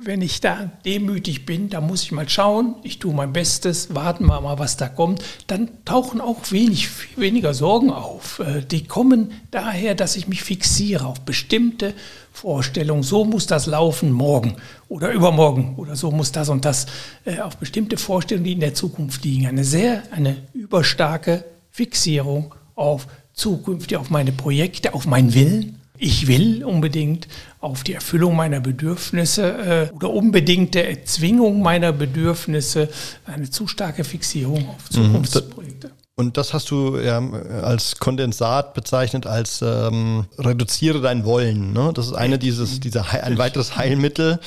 Wenn 0.00 0.20
ich 0.20 0.42
da 0.42 0.70
demütig 0.84 1.46
bin, 1.46 1.70
da 1.70 1.80
muss 1.80 2.02
ich 2.02 2.12
mal 2.12 2.28
schauen, 2.28 2.74
ich 2.82 2.98
tue 2.98 3.14
mein 3.14 3.32
Bestes, 3.32 3.94
warten 3.94 4.26
wir 4.26 4.40
mal, 4.42 4.58
was 4.58 4.76
da 4.76 4.88
kommt, 4.88 5.22
dann 5.46 5.70
tauchen 5.86 6.20
auch 6.20 6.50
wenig, 6.50 6.90
weniger 7.16 7.54
Sorgen 7.54 7.90
auf. 7.90 8.40
Äh, 8.40 8.62
die 8.62 8.84
kommen 8.84 9.32
daher, 9.50 9.94
dass 9.94 10.16
ich 10.16 10.28
mich 10.28 10.42
fixiere 10.42 11.06
auf 11.06 11.20
bestimmte 11.22 11.94
Vorstellung, 12.38 13.02
so 13.02 13.24
muss 13.24 13.48
das 13.48 13.66
laufen 13.66 14.12
morgen 14.12 14.54
oder 14.88 15.10
übermorgen 15.10 15.74
oder 15.76 15.96
so 15.96 16.12
muss 16.12 16.30
das 16.30 16.48
und 16.48 16.64
das 16.64 16.86
äh, 17.24 17.40
auf 17.40 17.56
bestimmte 17.56 17.96
Vorstellungen, 17.96 18.44
die 18.44 18.52
in 18.52 18.60
der 18.60 18.74
Zukunft 18.74 19.24
liegen. 19.24 19.48
Eine 19.48 19.64
sehr, 19.64 20.04
eine 20.12 20.36
überstarke 20.54 21.44
Fixierung 21.72 22.54
auf 22.76 23.08
Zukunft, 23.32 23.92
auf 23.96 24.10
meine 24.10 24.30
Projekte, 24.30 24.94
auf 24.94 25.04
meinen 25.04 25.34
Willen. 25.34 25.80
Ich 25.98 26.28
will 26.28 26.64
unbedingt 26.64 27.26
auf 27.58 27.82
die 27.82 27.94
Erfüllung 27.94 28.36
meiner 28.36 28.60
Bedürfnisse 28.60 29.88
äh, 29.90 29.94
oder 29.96 30.10
unbedingte 30.10 30.86
Erzwingung 30.86 31.60
meiner 31.60 31.92
Bedürfnisse, 31.92 32.88
eine 33.26 33.50
zu 33.50 33.66
starke 33.66 34.04
Fixierung 34.04 34.68
auf 34.68 34.90
mhm. 34.90 34.94
Zukunftsprojekte. 34.94 35.90
Und 36.18 36.36
das 36.36 36.52
hast 36.52 36.72
du 36.72 36.98
ja 36.98 37.22
als 37.62 37.98
Kondensat 38.00 38.74
bezeichnet, 38.74 39.24
als 39.24 39.62
ähm, 39.62 40.26
reduziere 40.36 41.00
dein 41.00 41.24
Wollen. 41.24 41.72
Ne? 41.72 41.92
Das 41.94 42.08
ist 42.08 42.12
eine 42.12 42.40
dieses, 42.40 42.80
dieser 42.80 43.12
ein 43.22 43.38
weiteres 43.38 43.76
Heilmittel. 43.76 44.40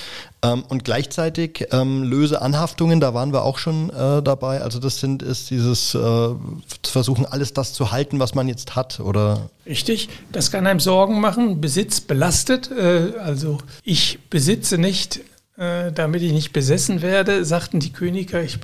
Ähm, 0.43 0.65
und 0.67 0.83
gleichzeitig 0.83 1.67
ähm, 1.71 2.03
löse 2.03 2.41
Anhaftungen, 2.41 2.99
da 2.99 3.13
waren 3.13 3.31
wir 3.31 3.43
auch 3.43 3.57
schon 3.57 3.89
äh, 3.89 4.21
dabei. 4.21 4.59
Also 4.61 4.79
das 4.79 4.99
sind 4.99 5.23
ist 5.23 5.49
dieses 5.49 5.95
äh, 5.95 5.97
zu 5.97 6.91
versuchen, 6.91 7.25
alles 7.25 7.53
das 7.53 7.71
zu 7.71 7.93
halten, 7.93 8.19
was 8.19 8.35
man 8.35 8.49
jetzt 8.49 8.75
hat, 8.75 8.99
oder? 8.99 9.49
Richtig, 9.65 10.09
das 10.33 10.51
kann 10.51 10.67
einem 10.67 10.81
Sorgen 10.81 11.21
machen. 11.21 11.61
Besitz 11.61 12.01
belastet. 12.01 12.69
Äh, 12.69 13.13
also 13.23 13.59
ich 13.85 14.19
besitze 14.29 14.77
nicht 14.77 15.21
äh, 15.61 15.91
damit 15.91 16.23
ich 16.23 16.31
nicht 16.31 16.53
besessen 16.53 17.03
werde, 17.03 17.45
sagten 17.45 17.79
die 17.79 17.93
Könige. 17.93 18.41
Ich, 18.41 18.57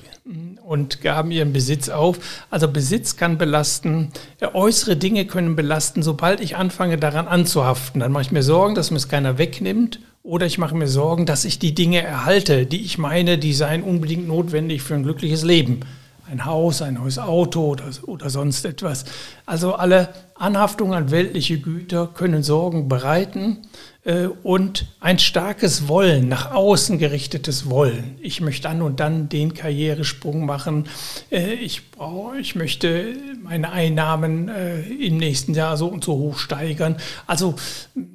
und 0.68 1.02
gaben 1.02 1.30
ihren 1.32 1.54
Besitz 1.54 1.90
auf. 1.90 2.18
Also 2.50 2.68
Besitz 2.68 3.16
kann 3.16 3.38
belasten, 3.38 4.12
äußere 4.54 4.98
Dinge 4.98 5.26
können 5.26 5.56
belasten, 5.56 6.02
sobald 6.02 6.42
ich 6.42 6.58
anfange 6.58 6.98
daran 6.98 7.28
anzuhaften. 7.28 8.02
Dann 8.02 8.12
mache 8.12 8.24
ich 8.24 8.32
mir 8.32 8.44
Sorgen, 8.44 8.76
dass 8.76 8.90
mir 8.92 8.98
es 8.98 9.08
keiner 9.08 9.38
wegnimmt 9.38 10.00
oder 10.24 10.46
ich 10.46 10.58
mache 10.58 10.76
mir 10.76 10.88
Sorgen, 10.88 11.26
dass 11.26 11.46
ich 11.46 11.60
die 11.60 11.76
Dinge 11.76 12.02
erhalte, 12.02 12.66
die 12.66 12.82
ich 12.82 12.98
meine, 12.98 13.38
die 13.38 13.54
seien 13.54 13.84
unbedingt 13.84 14.28
notwendig 14.28 14.82
für 14.82 14.96
ein 14.96 15.04
glückliches 15.04 15.44
Leben. 15.44 15.82
Ein 16.30 16.44
Haus, 16.44 16.82
ein 16.82 16.96
neues 16.96 17.20
Auto 17.20 17.62
oder, 17.68 17.86
oder 18.08 18.30
sonst 18.30 18.66
etwas. 18.66 19.06
Also 19.46 19.76
alle 19.76 20.10
Anhaftungen 20.36 20.94
an 20.94 21.12
weltliche 21.12 21.60
Güter 21.60 22.08
können 22.08 22.44
Sorgen 22.44 22.90
bereiten 22.90 23.60
äh, 23.60 23.97
und 24.44 24.88
ein 25.02 25.20
starkes 25.20 25.90
Wollen, 25.90 26.30
nach 26.30 26.52
außen 26.52 26.98
gerichtetes 26.98 27.70
Wollen. 27.70 28.18
Ich 28.22 28.40
möchte 28.40 28.70
dann 28.70 28.82
und 28.82 29.02
dann 29.02 29.28
den 29.28 29.54
Karrieresprung 29.54 30.46
machen. 30.46 30.88
Äh, 31.30 31.56
ich, 31.56 31.92
brauche, 31.92 32.38
ich 32.40 32.56
möchte 32.56 33.18
meine 33.44 33.72
Einnahmen 33.72 34.48
äh, 34.48 34.82
im 34.82 35.18
nächsten 35.18 35.54
Jahr 35.54 35.76
so 35.76 35.88
und 35.88 36.06
so 36.06 36.14
hoch 36.14 36.38
steigern. 36.38 36.96
Also 37.26 37.56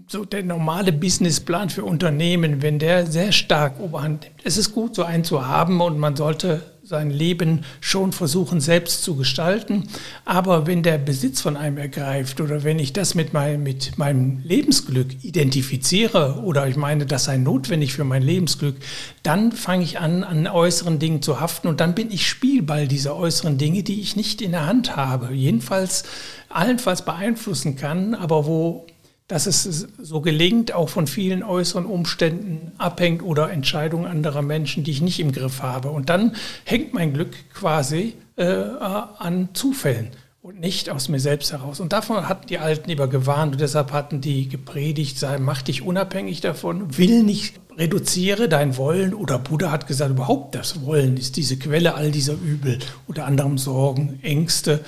so 0.09 0.25
der 0.25 0.43
normale 0.43 0.93
Businessplan 0.93 1.69
für 1.69 1.85
Unternehmen, 1.85 2.63
wenn 2.63 2.79
der 2.79 3.07
sehr 3.07 3.33
stark 3.33 3.79
Oberhand 3.79 4.23
nimmt. 4.25 4.37
Es 4.45 4.57
ist 4.57 4.73
gut, 4.73 4.95
so 4.95 5.05
einen 5.05 5.25
zu 5.25 5.47
haben 5.47 5.83
und 5.83 5.99
man 5.99 6.17
sollte 6.17 6.72
sein 6.93 7.09
Leben 7.09 7.65
schon 7.81 8.13
versuchen 8.13 8.61
selbst 8.61 9.03
zu 9.03 9.17
gestalten. 9.17 9.89
Aber 10.27 10.67
wenn 10.67 10.83
der 10.83 10.99
Besitz 10.99 11.41
von 11.41 11.57
einem 11.57 11.79
ergreift 11.79 12.39
oder 12.43 12.65
wenn 12.65 12.79
ich 12.79 12.93
das 12.93 13.15
mit, 13.15 13.33
mein, 13.33 13.63
mit 13.63 13.97
meinem 13.97 14.43
Lebensglück 14.45 15.25
identifiziere 15.25 16.43
oder 16.45 16.69
ich 16.69 16.77
meine, 16.77 17.07
das 17.07 17.25
sei 17.25 17.39
notwendig 17.39 17.95
für 17.95 18.05
mein 18.05 18.21
Lebensglück, 18.21 18.77
dann 19.23 19.53
fange 19.53 19.85
ich 19.85 20.01
an, 20.01 20.23
an 20.23 20.47
äußeren 20.47 20.99
Dingen 20.99 21.23
zu 21.23 21.41
haften 21.41 21.69
und 21.69 21.81
dann 21.81 21.95
bin 21.95 22.11
ich 22.11 22.29
Spielball 22.29 22.87
dieser 22.87 23.17
äußeren 23.17 23.57
Dinge, 23.57 23.83
die 23.83 24.03
ich 24.03 24.15
nicht 24.15 24.43
in 24.43 24.51
der 24.51 24.67
Hand 24.67 24.95
habe. 24.95 25.33
Jedenfalls 25.33 26.05
allenfalls 26.51 27.07
beeinflussen 27.07 27.77
kann, 27.77 28.15
aber 28.15 28.45
wo 28.45 28.87
dass 29.33 29.47
es 29.47 29.89
so 29.99 30.21
gelingt, 30.21 30.75
auch 30.75 30.91
von 30.91 31.07
vielen 31.07 31.43
äußeren 31.43 31.87
Umständen 31.87 32.73
abhängt 32.77 33.23
oder 33.23 33.51
Entscheidungen 33.51 34.05
anderer 34.05 34.43
Menschen, 34.43 34.85
die 34.85 34.91
ich 34.91 35.01
nicht 35.01 35.21
im 35.21 35.33
Griff 35.33 35.63
habe. 35.63 35.89
Und 35.89 36.11
dann 36.11 36.37
hängt 36.65 36.93
mein 36.93 37.15
Glück 37.15 37.31
quasi 37.55 38.13
äh, 38.37 38.45
an 38.45 39.49
Zufällen 39.55 40.09
und 40.43 40.61
nicht 40.61 40.91
aus 40.91 41.09
mir 41.09 41.19
selbst 41.19 41.51
heraus. 41.51 41.81
Und 41.81 41.95
davon 41.95 42.29
hatten 42.29 42.47
die 42.47 42.59
Alten 42.59 42.91
lieber 42.91 43.09
gewarnt 43.09 43.53
und 43.53 43.63
deshalb 43.63 43.91
hatten 43.93 44.21
die 44.21 44.51
gepredigt, 44.51 45.19
sei, 45.19 45.39
mach 45.39 45.63
dich 45.63 45.81
unabhängig 45.81 46.43
davon, 46.43 46.99
will 46.99 47.23
nicht, 47.23 47.55
reduziere 47.79 48.49
dein 48.49 48.77
Wollen. 48.77 49.15
Oder 49.15 49.39
Buddha 49.39 49.71
hat 49.71 49.87
gesagt, 49.87 50.11
überhaupt 50.11 50.55
das 50.55 50.83
Wollen 50.83 51.17
ist 51.17 51.37
diese 51.37 51.57
Quelle 51.57 51.95
all 51.95 52.11
dieser 52.11 52.35
Übel, 52.35 52.79
unter 53.07 53.27
anderem 53.27 53.59
Sorgen, 53.59 54.19
Ängste 54.23 54.81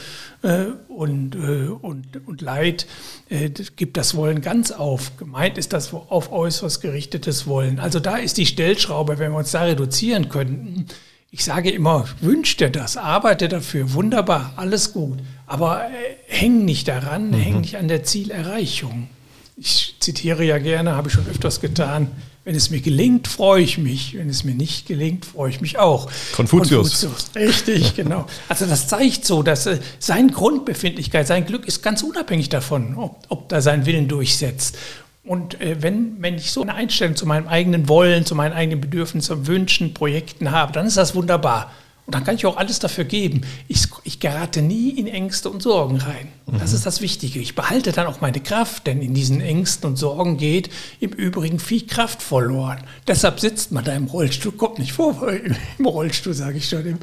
äh, 0.42 0.66
und, 0.88 1.34
äh, 1.34 1.68
und, 1.68 2.26
und 2.26 2.40
Leid. 2.40 2.86
Äh, 3.28 3.50
gibt 3.76 3.96
das 3.96 4.14
Wollen 4.14 4.40
ganz 4.40 4.70
auf. 4.70 5.16
Gemeint 5.16 5.58
ist 5.58 5.72
das 5.72 5.92
auf 5.94 6.32
äußerst 6.32 6.80
gerichtetes 6.80 7.46
Wollen. 7.46 7.78
Also 7.78 8.00
da 8.00 8.16
ist 8.16 8.36
die 8.36 8.46
Stellschraube, 8.46 9.18
wenn 9.18 9.32
wir 9.32 9.38
uns 9.38 9.52
da 9.52 9.62
reduzieren 9.62 10.28
könnten. 10.28 10.86
Ich 11.30 11.44
sage 11.44 11.70
immer, 11.70 12.04
wünsch 12.20 12.56
dir 12.58 12.70
das, 12.70 12.96
arbeite 12.96 13.48
dafür, 13.48 13.92
wunderbar, 13.92 14.52
alles 14.54 14.92
gut. 14.92 15.18
Aber 15.46 15.86
äh, 15.86 15.90
häng 16.28 16.64
nicht 16.64 16.86
daran, 16.86 17.30
mhm. 17.30 17.34
häng 17.34 17.60
nicht 17.60 17.76
an 17.76 17.88
der 17.88 18.04
Zielerreichung. 18.04 19.08
Ich 19.56 19.96
zitiere 19.98 20.44
ja 20.44 20.58
gerne, 20.58 20.94
habe 20.94 21.08
ich 21.08 21.14
schon 21.14 21.26
öfters 21.26 21.60
getan, 21.60 22.08
wenn 22.44 22.54
es 22.54 22.70
mir 22.70 22.80
gelingt, 22.80 23.26
freue 23.26 23.62
ich 23.62 23.78
mich. 23.78 24.16
Wenn 24.18 24.28
es 24.28 24.44
mir 24.44 24.54
nicht 24.54 24.86
gelingt, 24.86 25.24
freue 25.24 25.48
ich 25.48 25.60
mich 25.62 25.78
auch. 25.78 26.10
Konfuzius. 26.34 27.00
Konfuzius. 27.00 27.30
Richtig, 27.34 27.96
genau. 27.96 28.26
Also 28.48 28.66
das 28.66 28.86
zeigt 28.86 29.24
so, 29.24 29.42
dass 29.42 29.66
äh, 29.66 29.78
seine 29.98 30.30
Grundbefindlichkeit, 30.30 31.26
sein 31.26 31.46
Glück 31.46 31.66
ist 31.66 31.82
ganz 31.82 32.02
unabhängig 32.02 32.50
davon, 32.50 32.96
ob, 32.96 33.24
ob 33.30 33.48
da 33.48 33.62
sein 33.62 33.86
Willen 33.86 34.08
durchsetzt. 34.08 34.76
Und 35.24 35.58
äh, 35.62 35.76
wenn, 35.80 36.20
wenn 36.20 36.34
ich 36.34 36.52
so 36.52 36.60
eine 36.60 36.74
Einstellung 36.74 37.16
zu 37.16 37.24
meinem 37.24 37.48
eigenen 37.48 37.88
Wollen, 37.88 38.26
zu 38.26 38.34
meinen 38.34 38.52
eigenen 38.52 38.82
Bedürfnissen, 38.82 39.46
Wünschen, 39.46 39.94
Projekten 39.94 40.50
habe, 40.50 40.72
dann 40.72 40.86
ist 40.86 40.98
das 40.98 41.14
wunderbar. 41.14 41.72
Und 42.06 42.14
dann 42.14 42.24
kann 42.24 42.34
ich 42.34 42.44
auch 42.44 42.58
alles 42.58 42.78
dafür 42.78 43.04
geben. 43.04 43.42
Ich, 43.66 43.86
ich 44.02 44.20
gerate 44.20 44.60
nie 44.60 44.90
in 44.90 45.06
Ängste 45.06 45.48
und 45.48 45.62
Sorgen 45.62 45.96
rein. 45.96 46.28
Und 46.44 46.60
das 46.60 46.70
mhm. 46.70 46.76
ist 46.76 46.86
das 46.86 47.00
Wichtige. 47.00 47.38
Ich 47.38 47.54
behalte 47.54 47.92
dann 47.92 48.06
auch 48.06 48.20
meine 48.20 48.40
Kraft, 48.40 48.86
denn 48.86 49.00
in 49.00 49.14
diesen 49.14 49.40
Ängsten 49.40 49.90
und 49.90 49.96
Sorgen 49.96 50.36
geht 50.36 50.68
im 51.00 51.10
Übrigen 51.10 51.58
viel 51.58 51.86
Kraft 51.86 52.22
verloren. 52.22 52.80
Deshalb 53.08 53.40
sitzt 53.40 53.72
man 53.72 53.84
da 53.84 53.94
im 53.94 54.04
Rollstuhl, 54.04 54.52
kommt 54.52 54.78
nicht 54.78 54.92
vor, 54.92 55.26
im 55.78 55.86
Rollstuhl 55.86 56.34
sage 56.34 56.58
ich 56.58 56.68
schon, 56.68 56.84
im, 56.84 56.98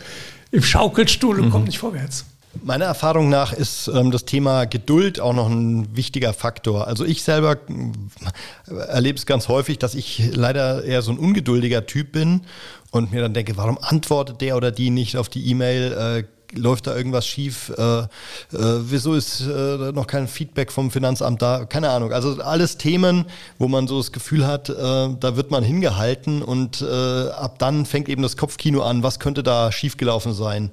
im 0.51 0.61
Schaukelstuhl 0.61 1.39
und 1.39 1.47
mhm. 1.47 1.51
kommt 1.51 1.65
nicht 1.65 1.79
vorwärts. 1.79 2.25
Meiner 2.63 2.85
Erfahrung 2.85 3.29
nach 3.29 3.53
ist 3.53 3.87
ähm, 3.87 4.11
das 4.11 4.25
Thema 4.25 4.65
Geduld 4.65 5.19
auch 5.19 5.33
noch 5.33 5.49
ein 5.49 5.95
wichtiger 5.95 6.33
Faktor. 6.33 6.87
Also 6.87 7.05
ich 7.05 7.23
selber 7.23 7.57
äh, 7.69 8.73
erlebe 8.73 9.17
es 9.17 9.25
ganz 9.25 9.47
häufig, 9.47 9.79
dass 9.79 9.95
ich 9.95 10.31
leider 10.33 10.83
eher 10.83 11.01
so 11.01 11.11
ein 11.11 11.17
ungeduldiger 11.17 11.85
Typ 11.85 12.11
bin 12.11 12.41
und 12.91 13.11
mir 13.13 13.21
dann 13.21 13.33
denke, 13.33 13.55
warum 13.55 13.77
antwortet 13.81 14.41
der 14.41 14.57
oder 14.57 14.71
die 14.71 14.89
nicht 14.89 15.15
auf 15.15 15.29
die 15.29 15.49
E-Mail? 15.49 15.93
Äh, 15.93 16.23
läuft 16.53 16.87
da 16.87 16.95
irgendwas 16.95 17.25
schief? 17.25 17.71
Äh, 17.77 18.01
äh, 18.01 18.07
wieso 18.51 19.13
ist 19.13 19.41
äh, 19.41 19.91
noch 19.91 20.07
kein 20.07 20.27
Feedback 20.27 20.71
vom 20.71 20.91
Finanzamt 20.91 21.41
da? 21.41 21.65
Keine 21.65 21.89
Ahnung. 21.89 22.11
Also 22.11 22.41
alles 22.41 22.77
Themen, 22.77 23.25
wo 23.57 23.67
man 23.67 23.87
so 23.87 23.97
das 23.97 24.11
Gefühl 24.11 24.45
hat, 24.45 24.69
äh, 24.69 24.73
da 24.73 25.35
wird 25.35 25.51
man 25.51 25.63
hingehalten 25.63 26.41
und 26.41 26.81
äh, 26.81 27.29
ab 27.29 27.59
dann 27.59 27.85
fängt 27.85 28.09
eben 28.09 28.21
das 28.21 28.37
Kopfkino 28.37 28.81
an. 28.81 29.03
Was 29.03 29.19
könnte 29.19 29.43
da 29.43 29.71
schiefgelaufen 29.71 30.33
sein? 30.33 30.71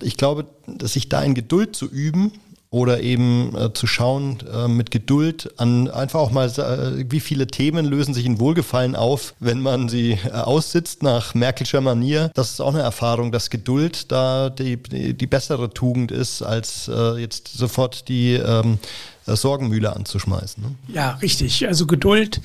Ich 0.00 0.16
glaube, 0.16 0.46
dass 0.66 0.92
sich 0.92 1.08
da 1.08 1.22
in 1.22 1.34
Geduld 1.34 1.74
zu 1.76 1.86
üben, 1.86 2.32
oder 2.70 3.00
eben 3.00 3.54
äh, 3.56 3.72
zu 3.72 3.88
schauen 3.88 4.38
äh, 4.52 4.68
mit 4.68 4.92
Geduld 4.92 5.52
an 5.56 5.88
einfach 5.88 6.20
auch 6.20 6.30
mal, 6.30 6.48
äh, 6.48 7.04
wie 7.10 7.18
viele 7.18 7.48
Themen 7.48 7.84
lösen 7.84 8.14
sich 8.14 8.24
in 8.24 8.38
Wohlgefallen 8.38 8.94
auf, 8.94 9.34
wenn 9.40 9.60
man 9.60 9.88
sie 9.88 10.12
äh, 10.12 10.30
aussitzt 10.30 11.02
nach 11.02 11.34
Merkelscher 11.34 11.80
Manier. 11.80 12.30
Das 12.34 12.52
ist 12.52 12.60
auch 12.60 12.72
eine 12.72 12.82
Erfahrung, 12.82 13.32
dass 13.32 13.50
Geduld 13.50 14.12
da 14.12 14.50
die, 14.50 14.76
die, 14.76 15.14
die 15.14 15.26
bessere 15.26 15.70
Tugend 15.70 16.12
ist, 16.12 16.42
als 16.42 16.86
äh, 16.86 17.18
jetzt 17.20 17.48
sofort 17.48 18.08
die 18.08 18.34
ähm, 18.34 18.78
Sorgenmühle 19.26 19.94
anzuschmeißen. 19.94 20.62
Ne? 20.62 20.74
Ja, 20.94 21.12
richtig. 21.22 21.66
Also 21.66 21.86
Geduld 21.86 22.40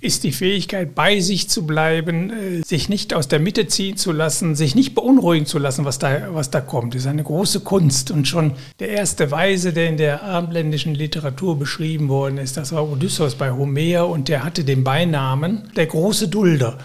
ist 0.00 0.24
die 0.24 0.32
Fähigkeit, 0.32 0.94
bei 0.94 1.20
sich 1.20 1.48
zu 1.48 1.66
bleiben, 1.66 2.30
äh, 2.30 2.62
sich 2.64 2.88
nicht 2.88 3.12
aus 3.12 3.28
der 3.28 3.38
Mitte 3.38 3.66
ziehen 3.66 3.96
zu 3.96 4.12
lassen, 4.12 4.54
sich 4.54 4.74
nicht 4.74 4.94
beunruhigen 4.94 5.46
zu 5.46 5.58
lassen, 5.58 5.84
was 5.84 5.98
da, 5.98 6.34
was 6.34 6.50
da 6.50 6.60
kommt. 6.60 6.94
Das 6.94 7.02
ist 7.02 7.08
eine 7.08 7.22
große 7.22 7.60
Kunst. 7.60 8.10
Und 8.10 8.26
schon 8.26 8.52
der 8.78 8.88
erste 8.88 9.30
Weise, 9.30 9.72
der 9.72 9.88
in 9.88 9.98
der 9.98 10.22
abendländischen 10.22 10.94
Literatur 10.94 11.58
beschrieben 11.58 12.08
worden 12.08 12.38
ist, 12.38 12.56
das 12.56 12.72
war 12.72 12.90
Odysseus 12.90 13.34
bei 13.34 13.52
Homer 13.52 14.08
und 14.08 14.28
der 14.28 14.42
hatte 14.42 14.64
den 14.64 14.84
Beinamen 14.84 15.70
der 15.76 15.86
große 15.86 16.28
Dulder 16.28 16.78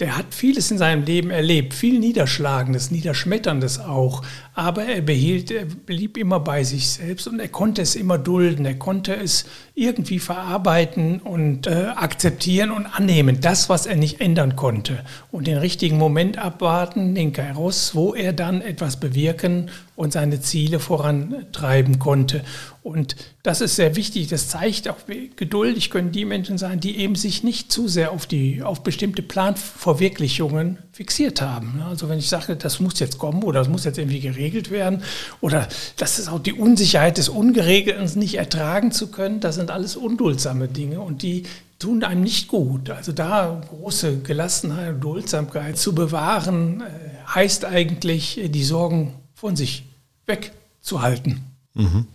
der 0.00 0.16
hat 0.16 0.34
vieles 0.34 0.68
in 0.72 0.78
seinem 0.78 1.04
Leben 1.04 1.30
erlebt, 1.30 1.74
viel 1.74 2.00
Niederschlagendes, 2.00 2.90
Niederschmetterndes 2.90 3.78
auch, 3.78 4.24
aber 4.54 4.84
er 4.84 5.00
behielt, 5.00 5.50
er 5.50 5.64
blieb 5.64 6.18
immer 6.18 6.38
bei 6.38 6.62
sich 6.62 6.90
selbst 6.90 7.26
und 7.26 7.40
er 7.40 7.48
konnte 7.48 7.80
es 7.80 7.94
immer 7.94 8.18
dulden, 8.18 8.66
er 8.66 8.74
konnte 8.74 9.14
es 9.14 9.46
irgendwie 9.74 10.18
verarbeiten 10.18 11.20
und 11.20 11.66
äh, 11.66 11.86
akzeptieren 11.96 12.70
und 12.70 12.84
annehmen, 12.84 13.40
das, 13.40 13.70
was 13.70 13.86
er 13.86 13.96
nicht 13.96 14.20
ändern 14.20 14.54
konnte 14.54 15.04
und 15.30 15.46
den 15.46 15.56
richtigen 15.56 15.96
Moment 15.96 16.36
abwarten, 16.36 17.14
den 17.14 17.32
Kairos, 17.32 17.94
wo 17.94 18.14
er 18.14 18.34
dann 18.34 18.60
etwas 18.60 19.00
bewirken 19.00 19.70
und 19.96 20.12
seine 20.12 20.40
Ziele 20.40 20.80
vorantreiben 20.80 21.98
konnte. 21.98 22.42
Und 22.82 23.14
das 23.44 23.60
ist 23.60 23.76
sehr 23.76 23.94
wichtig. 23.94 24.26
Das 24.28 24.48
zeigt 24.48 24.88
auch, 24.88 24.96
wie 25.06 25.30
geduldig 25.36 25.90
können 25.90 26.10
die 26.10 26.24
Menschen 26.24 26.58
sein, 26.58 26.80
die 26.80 26.98
eben 26.98 27.14
sich 27.14 27.44
nicht 27.44 27.70
zu 27.70 27.86
sehr 27.86 28.10
auf, 28.10 28.26
die, 28.26 28.62
auf 28.62 28.82
bestimmte 28.82 29.22
Planverwirklichungen 29.22 30.78
fixiert 30.90 31.40
haben. 31.40 31.80
Also 31.88 32.08
wenn 32.08 32.18
ich 32.18 32.28
sage, 32.28 32.56
das 32.56 32.80
muss 32.80 32.98
jetzt 32.98 33.18
kommen 33.18 33.44
oder 33.44 33.60
das 33.60 33.68
muss 33.68 33.84
jetzt 33.84 33.98
irgendwie 33.98 34.20
geregelt 34.20 34.41
werden 34.70 35.02
oder 35.40 35.68
das 35.96 36.18
ist 36.18 36.28
auch 36.28 36.40
die 36.40 36.52
Unsicherheit 36.52 37.18
des 37.18 37.28
Ungeregelten 37.28 38.18
nicht 38.18 38.34
ertragen 38.34 38.92
zu 38.92 39.08
können, 39.10 39.40
das 39.40 39.54
sind 39.54 39.70
alles 39.70 39.96
unduldsame 39.96 40.68
Dinge 40.68 41.00
und 41.00 41.22
die 41.22 41.44
tun 41.78 42.04
einem 42.04 42.22
nicht 42.22 42.48
gut. 42.48 42.90
Also 42.90 43.12
da 43.12 43.60
große 43.68 44.18
Gelassenheit 44.18 44.94
und 44.94 45.00
Duldsamkeit 45.00 45.76
zu 45.76 45.94
bewahren, 45.94 46.80
äh, 46.82 47.28
heißt 47.34 47.64
eigentlich, 47.64 48.40
die 48.44 48.64
Sorgen 48.64 49.14
von 49.34 49.56
sich 49.56 49.84
wegzuhalten. 50.26 51.40
Mhm. 51.74 52.06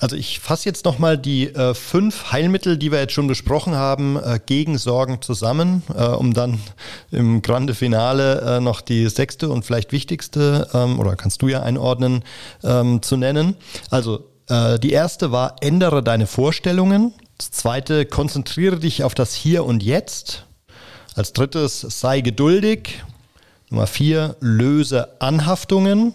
Also 0.00 0.14
ich 0.14 0.38
fasse 0.38 0.68
jetzt 0.68 0.84
nochmal 0.84 1.18
die 1.18 1.48
äh, 1.48 1.74
fünf 1.74 2.30
Heilmittel, 2.30 2.76
die 2.76 2.92
wir 2.92 3.00
jetzt 3.00 3.12
schon 3.12 3.26
besprochen 3.26 3.74
haben, 3.74 4.16
äh, 4.16 4.38
gegen 4.44 4.78
Sorgen 4.78 5.20
zusammen, 5.22 5.82
äh, 5.92 6.04
um 6.04 6.34
dann 6.34 6.60
im 7.10 7.42
Grande 7.42 7.74
Finale 7.74 8.40
äh, 8.40 8.60
noch 8.60 8.80
die 8.80 9.08
sechste 9.08 9.48
und 9.48 9.64
vielleicht 9.64 9.90
wichtigste, 9.90 10.68
ähm, 10.72 11.00
oder 11.00 11.16
kannst 11.16 11.42
du 11.42 11.48
ja 11.48 11.62
einordnen, 11.62 12.22
ähm, 12.62 13.02
zu 13.02 13.16
nennen. 13.16 13.56
Also 13.90 14.24
äh, 14.48 14.78
die 14.78 14.92
erste 14.92 15.32
war, 15.32 15.56
ändere 15.60 16.02
deine 16.02 16.28
Vorstellungen. 16.28 17.12
Das 17.36 17.50
zweite, 17.50 18.06
konzentriere 18.06 18.78
dich 18.78 19.02
auf 19.02 19.14
das 19.14 19.34
Hier 19.34 19.64
und 19.64 19.82
Jetzt. 19.82 20.44
Als 21.14 21.32
drittes, 21.32 21.80
sei 21.80 22.20
geduldig. 22.20 23.02
Nummer 23.70 23.88
vier, 23.88 24.36
löse 24.40 25.20
Anhaftungen. 25.20 26.14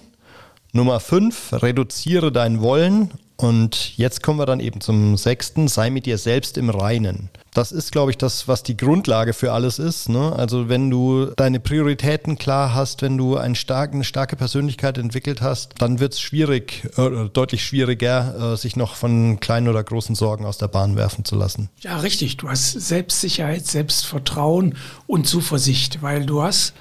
Nummer 0.72 1.00
5, 1.00 1.62
reduziere 1.62 2.32
dein 2.32 2.62
Wollen. 2.62 3.12
Und 3.38 3.98
jetzt 3.98 4.22
kommen 4.22 4.40
wir 4.40 4.46
dann 4.46 4.60
eben 4.60 4.80
zum 4.80 5.18
sechsten, 5.18 5.68
sei 5.68 5.90
mit 5.90 6.06
dir 6.06 6.18
selbst 6.18 6.58
im 6.58 6.70
Reinen. 6.70 7.30
Das 7.54 7.72
ist, 7.72 7.92
glaube 7.92 8.12
ich, 8.12 8.18
das, 8.18 8.48
was 8.48 8.64
die 8.64 8.78
Grundlage 8.78 9.34
für 9.34 9.52
alles 9.52 9.80
ist. 9.80 10.10
Ne? 10.10 10.34
Also 10.36 10.70
wenn 10.70 10.90
du 10.90 11.28
deine 11.36 11.60
Prioritäten 11.60 12.38
klar 12.38 12.74
hast, 12.74 13.02
wenn 13.02 13.18
du 13.18 13.38
einen 13.38 13.56
starken, 13.56 13.98
eine 13.98 14.04
starke 14.04 14.36
Persönlichkeit 14.36 14.98
entwickelt 14.98 15.42
hast, 15.42 15.74
dann 15.78 16.00
wird 16.00 16.14
es 16.14 16.22
schwierig, 16.22 16.90
äh, 16.98 17.30
deutlich 17.32 17.64
schwieriger, 17.64 18.54
äh, 18.54 18.58
sich 18.58 18.76
noch 18.76 18.96
von 18.96 19.40
kleinen 19.40 19.68
oder 19.68 19.84
großen 19.84 20.16
Sorgen 20.16 20.46
aus 20.46 20.58
der 20.58 20.68
Bahn 20.68 20.96
werfen 20.96 21.26
zu 21.26 21.36
lassen. 21.36 21.70
Ja, 21.82 21.98
richtig. 21.98 22.38
Du 22.38 22.50
hast 22.50 22.72
Selbstsicherheit, 22.72 23.66
Selbstvertrauen 23.68 24.76
und 25.06 25.28
Zuversicht, 25.28 26.02
weil 26.02 26.26
du 26.26 26.42
hast 26.42 26.74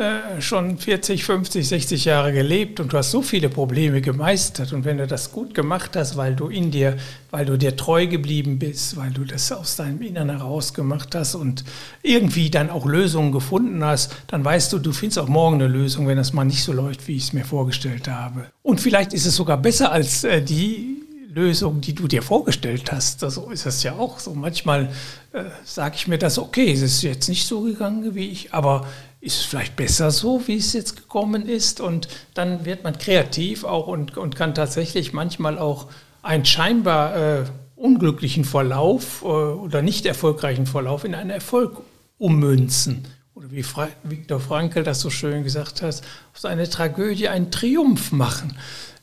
äh, 0.00 0.40
schon 0.40 0.78
40, 0.78 1.24
50, 1.24 1.68
60 1.68 2.04
Jahre 2.06 2.32
gelebt 2.32 2.80
und 2.80 2.92
du 2.92 2.96
hast 2.96 3.10
so 3.10 3.20
viele 3.20 3.48
Probleme 3.48 4.00
gemeistert. 4.00 4.72
Und 4.72 4.84
wenn 4.84 4.98
du 4.98 5.06
das 5.06 5.30
gut 5.30 5.54
gemacht 5.54 5.94
hast, 5.94 6.16
weil 6.16 6.34
du 6.34 6.48
in 6.48 6.70
dir, 6.70 6.96
weil 7.30 7.44
du 7.44 7.58
dir 7.58 7.76
treu 7.76 8.06
geblieben 8.06 8.58
bist, 8.58 8.96
weil 8.96 9.10
du 9.10 9.24
das 9.24 9.52
aus 9.52 9.76
deinem 9.76 10.00
Innern 10.00 10.30
heraus 10.30 10.74
gemacht 10.74 11.14
hast 11.14 11.34
und 11.34 11.64
irgendwie 12.02 12.50
dann 12.50 12.70
auch 12.70 12.86
Lösungen 12.86 13.30
gefunden 13.30 13.84
hast, 13.84 14.16
dann 14.28 14.44
weißt 14.44 14.72
du, 14.72 14.78
du 14.78 14.92
findest 14.92 15.18
auch 15.18 15.28
morgen 15.28 15.56
eine 15.56 15.68
Lösung, 15.68 16.08
wenn 16.08 16.16
das 16.16 16.32
mal 16.32 16.44
nicht 16.44 16.64
so 16.64 16.72
läuft, 16.72 17.06
wie 17.06 17.16
ich 17.16 17.24
es 17.24 17.32
mir 17.32 17.44
vorgestellt 17.44 18.08
habe. 18.08 18.46
Und 18.62 18.80
vielleicht 18.80 19.12
ist 19.12 19.26
es 19.26 19.36
sogar 19.36 19.58
besser 19.58 19.92
als 19.92 20.24
äh, 20.24 20.40
die 20.40 20.96
Lösung, 21.32 21.80
die 21.80 21.94
du 21.94 22.08
dir 22.08 22.22
vorgestellt 22.22 22.90
hast. 22.90 23.20
So 23.20 23.50
ist 23.50 23.66
es 23.66 23.82
ja 23.82 23.92
auch 23.92 24.18
so. 24.18 24.34
Manchmal 24.34 24.90
äh, 25.32 25.44
sage 25.64 25.94
ich 25.96 26.08
mir 26.08 26.18
das, 26.18 26.38
okay, 26.38 26.72
es 26.72 26.82
ist 26.82 27.02
jetzt 27.02 27.28
nicht 27.28 27.46
so 27.46 27.62
gegangen 27.62 28.14
wie 28.14 28.28
ich, 28.28 28.52
aber 28.52 28.86
ist 29.20 29.40
es 29.40 29.44
vielleicht 29.44 29.76
besser 29.76 30.10
so, 30.10 30.46
wie 30.46 30.56
es 30.56 30.72
jetzt 30.72 30.96
gekommen 30.96 31.46
ist? 31.46 31.80
Und 31.80 32.08
dann 32.34 32.64
wird 32.64 32.84
man 32.84 32.98
kreativ 32.98 33.64
auch 33.64 33.86
und, 33.86 34.16
und 34.16 34.34
kann 34.34 34.54
tatsächlich 34.54 35.12
manchmal 35.12 35.58
auch 35.58 35.88
einen 36.22 36.44
scheinbar 36.44 37.16
äh, 37.16 37.44
unglücklichen 37.76 38.44
Verlauf 38.44 39.22
äh, 39.22 39.26
oder 39.26 39.82
nicht 39.82 40.06
erfolgreichen 40.06 40.66
Verlauf 40.66 41.04
in 41.04 41.14
einen 41.14 41.30
Erfolg 41.30 41.82
ummünzen. 42.18 43.06
Oder 43.34 43.50
wie 43.50 43.62
Fra 43.62 43.88
Viktor 44.02 44.40
Frankl 44.40 44.84
das 44.84 45.00
so 45.00 45.10
schön 45.10 45.44
gesagt 45.44 45.82
hat, 45.82 46.02
aus 46.34 46.44
einer 46.44 46.68
Tragödie 46.68 47.28
einen 47.28 47.50
Triumph 47.50 48.12
machen, 48.12 48.56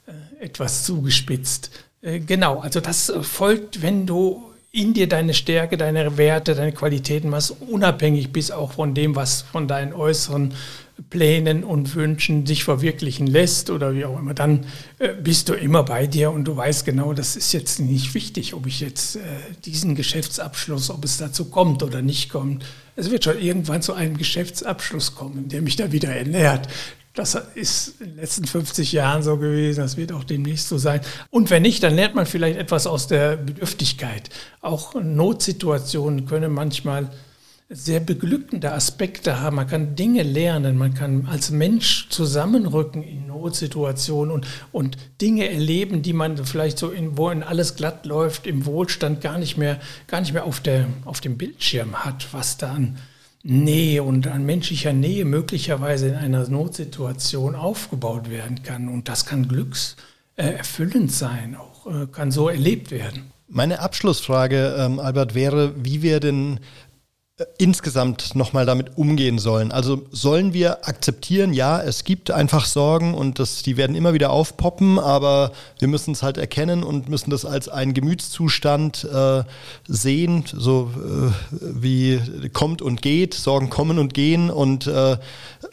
äh, 0.05 0.45
etwas 0.45 0.83
zugespitzt. 0.83 1.71
Äh, 2.01 2.19
genau, 2.19 2.59
also 2.59 2.79
das 2.79 3.11
folgt, 3.21 3.81
wenn 3.81 4.05
du 4.05 4.43
in 4.77 4.93
dir 4.93 5.09
deine 5.09 5.33
Stärke, 5.33 5.75
deine 5.75 6.17
Werte, 6.17 6.53
deine 6.53 6.71
Qualitäten 6.71 7.31
was 7.31 7.49
unabhängig 7.49 8.31
bist 8.31 8.51
auch 8.51 8.73
von 8.73 8.93
dem, 8.93 9.15
was 9.15 9.41
von 9.41 9.67
deinen 9.67 9.91
äußeren 9.91 10.53
Plänen 11.09 11.63
und 11.63 11.95
Wünschen 11.95 12.45
sich 12.45 12.63
verwirklichen 12.63 13.25
lässt 13.25 13.71
oder 13.71 13.95
wie 13.95 14.05
auch 14.05 14.19
immer, 14.19 14.35
dann 14.35 14.65
äh, 14.99 15.09
bist 15.13 15.49
du 15.49 15.53
immer 15.53 15.83
bei 15.83 16.05
dir 16.05 16.31
und 16.31 16.45
du 16.45 16.55
weißt 16.55 16.85
genau, 16.85 17.13
das 17.13 17.35
ist 17.35 17.53
jetzt 17.53 17.79
nicht 17.79 18.13
wichtig, 18.13 18.53
ob 18.53 18.67
ich 18.67 18.79
jetzt 18.79 19.15
äh, 19.15 19.19
diesen 19.65 19.95
Geschäftsabschluss, 19.95 20.89
ob 20.91 21.03
es 21.05 21.17
dazu 21.17 21.45
kommt 21.45 21.81
oder 21.81 22.01
nicht 22.01 22.29
kommt. 22.29 22.63
Es 22.95 23.09
wird 23.09 23.23
schon 23.23 23.39
irgendwann 23.39 23.81
zu 23.81 23.93
einem 23.93 24.17
Geschäftsabschluss 24.17 25.15
kommen, 25.15 25.49
der 25.49 25.61
mich 25.61 25.75
da 25.75 25.91
wieder 25.91 26.09
ernährt. 26.09 26.67
Das 27.17 27.33
ist 27.55 27.99
in 27.99 28.09
den 28.09 28.17
letzten 28.17 28.45
50 28.45 28.91
Jahren 28.91 29.23
so 29.23 29.37
gewesen, 29.37 29.79
das 29.79 29.97
wird 29.97 30.11
auch 30.11 30.23
demnächst 30.23 30.69
so 30.69 30.77
sein. 30.77 31.01
Und 31.31 31.49
wenn 31.49 31.63
nicht, 31.63 31.81
dann 31.81 31.95
lernt 31.95 32.13
man 32.13 32.27
vielleicht 32.27 32.59
etwas 32.59 32.85
aus 32.85 33.07
der 33.07 33.37
Bedürftigkeit. 33.37 34.29
Auch 34.61 34.93
Notsituationen 34.93 36.27
können 36.27 36.53
manchmal 36.53 37.09
sehr 37.69 38.01
beglückende 38.01 38.71
Aspekte 38.71 39.41
haben. 39.41 39.55
Man 39.55 39.65
kann 39.65 39.95
Dinge 39.95 40.21
lernen, 40.21 40.77
man 40.77 40.93
kann 40.93 41.25
als 41.25 41.49
Mensch 41.49 42.07
zusammenrücken 42.09 43.01
in 43.01 43.25
Notsituationen 43.25 44.31
und, 44.31 44.45
und 44.71 44.97
Dinge 45.19 45.49
erleben, 45.49 46.03
die 46.03 46.13
man 46.13 46.45
vielleicht 46.45 46.77
so 46.77 46.91
in, 46.91 47.17
wo 47.17 47.31
in 47.31 47.41
alles 47.41 47.75
glatt 47.75 48.05
läuft, 48.05 48.45
im 48.45 48.67
Wohlstand 48.67 49.21
gar 49.21 49.39
nicht 49.39 49.57
mehr, 49.57 49.79
gar 50.05 50.21
nicht 50.21 50.33
mehr 50.33 50.45
auf, 50.45 50.59
der, 50.59 50.85
auf 51.03 51.19
dem 51.19 51.39
Bildschirm 51.39 52.05
hat, 52.05 52.27
was 52.31 52.57
dann 52.57 52.99
Nähe 53.47 54.03
und 54.03 54.27
an 54.27 54.45
menschlicher 54.45 54.91
Nähe 54.91 55.23
möglicherweise 55.23 56.09
in 56.09 56.15
einer 56.15 56.47
Notsituation 56.49 57.55
aufgebaut 57.55 58.29
werden 58.29 58.61
kann. 58.61 58.89
Und 58.89 59.07
das 59.07 59.25
kann 59.25 59.47
glückserfüllend 59.47 61.11
sein, 61.11 61.55
auch 61.55 61.87
äh, 61.87 62.07
kann 62.07 62.31
so 62.31 62.49
erlebt 62.49 62.91
werden. 62.91 63.31
Meine 63.47 63.79
Abschlussfrage, 63.79 64.75
ähm, 64.77 64.99
Albert, 64.99 65.33
wäre, 65.33 65.73
wie 65.77 66.01
wir 66.01 66.19
denn 66.19 66.59
insgesamt 67.59 68.33
nochmal 68.33 68.65
damit 68.65 68.97
umgehen 68.97 69.37
sollen. 69.37 69.71
Also 69.71 70.01
sollen 70.09 70.53
wir 70.53 70.87
akzeptieren, 70.87 71.53
ja, 71.53 71.79
es 71.79 72.03
gibt 72.03 72.31
einfach 72.31 72.65
Sorgen 72.65 73.13
und 73.13 73.37
das, 73.37 73.61
die 73.61 73.77
werden 73.77 73.95
immer 73.95 74.15
wieder 74.15 74.31
aufpoppen, 74.31 74.97
aber 74.97 75.51
wir 75.77 75.87
müssen 75.87 76.13
es 76.13 76.23
halt 76.23 76.39
erkennen 76.39 76.83
und 76.83 77.09
müssen 77.09 77.29
das 77.29 77.45
als 77.45 77.69
einen 77.69 77.93
Gemütszustand 77.93 79.03
äh, 79.03 79.43
sehen, 79.87 80.45
so 80.51 80.89
äh, 80.95 81.31
wie 81.61 82.19
kommt 82.53 82.81
und 82.81 83.03
geht, 83.03 83.35
Sorgen 83.35 83.69
kommen 83.69 83.99
und 83.99 84.15
gehen 84.15 84.49
und 84.49 84.87
äh, 84.87 85.17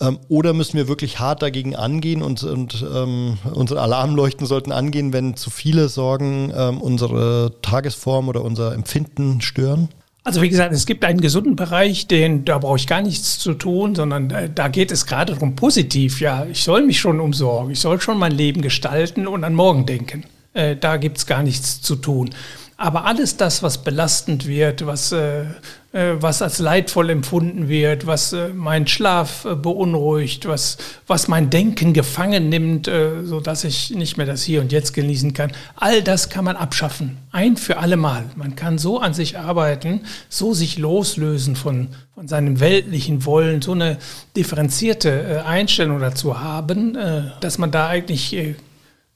ähm, 0.00 0.18
oder 0.28 0.52
müssen 0.52 0.76
wir 0.76 0.86
wirklich 0.86 1.18
hart 1.18 1.40
dagegen 1.40 1.74
angehen 1.74 2.20
und, 2.20 2.42
und 2.42 2.84
ähm, 2.94 3.38
unsere 3.54 3.80
Alarmleuchten 3.80 4.46
sollten 4.46 4.70
angehen, 4.70 5.14
wenn 5.14 5.34
zu 5.34 5.48
viele 5.48 5.88
Sorgen 5.88 6.52
ähm, 6.54 6.82
unsere 6.82 7.54
Tagesform 7.62 8.28
oder 8.28 8.42
unser 8.42 8.74
Empfinden 8.74 9.40
stören? 9.40 9.88
Also 10.26 10.40
wie 10.40 10.48
gesagt, 10.48 10.72
es 10.72 10.86
gibt 10.86 11.04
einen 11.04 11.20
gesunden 11.20 11.54
Bereich, 11.54 12.06
den 12.06 12.46
da 12.46 12.56
brauche 12.56 12.78
ich 12.78 12.86
gar 12.86 13.02
nichts 13.02 13.38
zu 13.38 13.52
tun, 13.52 13.94
sondern 13.94 14.30
da, 14.30 14.48
da 14.48 14.68
geht 14.68 14.90
es 14.90 15.04
gerade 15.04 15.34
darum 15.34 15.54
positiv. 15.54 16.20
Ja, 16.20 16.46
ich 16.50 16.64
soll 16.64 16.82
mich 16.82 16.98
schon 16.98 17.20
umsorgen, 17.20 17.70
ich 17.70 17.80
soll 17.80 18.00
schon 18.00 18.18
mein 18.18 18.32
Leben 18.32 18.62
gestalten 18.62 19.26
und 19.26 19.44
an 19.44 19.54
morgen 19.54 19.84
denken. 19.84 20.24
Äh, 20.54 20.76
da 20.76 20.96
gibt 20.96 21.18
es 21.18 21.26
gar 21.26 21.42
nichts 21.42 21.82
zu 21.82 21.96
tun. 21.96 22.30
Aber 22.78 23.04
alles 23.04 23.36
das, 23.36 23.62
was 23.62 23.84
belastend 23.84 24.46
wird, 24.46 24.86
was, 24.86 25.12
äh, 25.12 25.42
äh, 25.42 25.46
was 25.94 26.42
als 26.42 26.58
leidvoll 26.58 27.10
empfunden 27.10 27.68
wird, 27.68 28.04
was 28.06 28.32
äh, 28.32 28.48
meinen 28.48 28.88
Schlaf 28.88 29.44
äh, 29.44 29.54
beunruhigt, 29.54 30.46
was, 30.46 30.76
was 31.06 31.28
mein 31.28 31.50
Denken 31.50 31.92
gefangen 31.92 32.48
nimmt, 32.48 32.88
äh, 32.88 33.22
sodass 33.22 33.62
ich 33.62 33.90
nicht 33.90 34.16
mehr 34.16 34.26
das 34.26 34.42
Hier 34.42 34.60
und 34.60 34.72
Jetzt 34.72 34.92
genießen 34.92 35.34
kann, 35.34 35.52
all 35.76 36.02
das 36.02 36.30
kann 36.30 36.44
man 36.44 36.56
abschaffen. 36.56 37.18
Ein 37.30 37.56
für 37.56 37.76
alle 37.76 37.96
Mal. 37.96 38.24
Man 38.34 38.56
kann 38.56 38.76
so 38.76 38.98
an 38.98 39.14
sich 39.14 39.38
arbeiten, 39.38 40.00
so 40.28 40.52
sich 40.52 40.78
loslösen 40.78 41.54
von, 41.54 41.88
von 42.12 42.26
seinem 42.26 42.58
weltlichen 42.58 43.24
Wollen, 43.24 43.62
so 43.62 43.70
eine 43.70 43.98
differenzierte 44.34 45.10
äh, 45.10 45.48
Einstellung 45.48 46.00
dazu 46.00 46.40
haben, 46.40 46.96
äh, 46.96 47.22
dass 47.40 47.58
man 47.58 47.70
da 47.70 47.86
eigentlich 47.86 48.36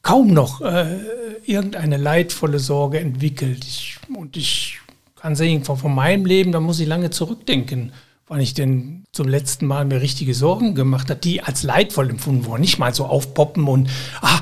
kaum 0.03 0.29
noch 0.29 0.61
äh, 0.61 0.97
irgendeine 1.45 1.97
leidvolle 1.97 2.61
Sorge 2.61 3.01
entwickelt. 3.01 3.65
Ich, 3.65 3.99
und 4.15 4.37
ich 4.37 4.79
kann 5.21 5.37
sagen, 5.37 5.65
von, 5.65 5.77
von 5.77 5.95
meinem 5.95 6.27
Leben, 6.27 6.53
da 6.53 6.61
muss 6.61 6.81
ich 6.81 6.87
lange 6.87 7.11
zurückdenken, 7.11 7.93
wann 8.27 8.41
ich 8.41 8.55
denn 8.55 9.05
zum 9.13 9.29
letzten 9.29 9.67
Mal 9.67 9.85
mir 9.85 10.01
richtige 10.01 10.35
Sorgen 10.35 10.75
gemacht 10.75 11.11
habe, 11.11 11.21
die 11.21 11.43
als 11.43 11.63
leidvoll 11.63 12.11
empfunden 12.11 12.45
wurden. 12.45 12.61
Nicht 12.61 12.79
mal 12.79 12.95
so 12.95 13.07
aufpoppen 13.07 13.67
und, 13.67 13.89
ah, 14.21 14.41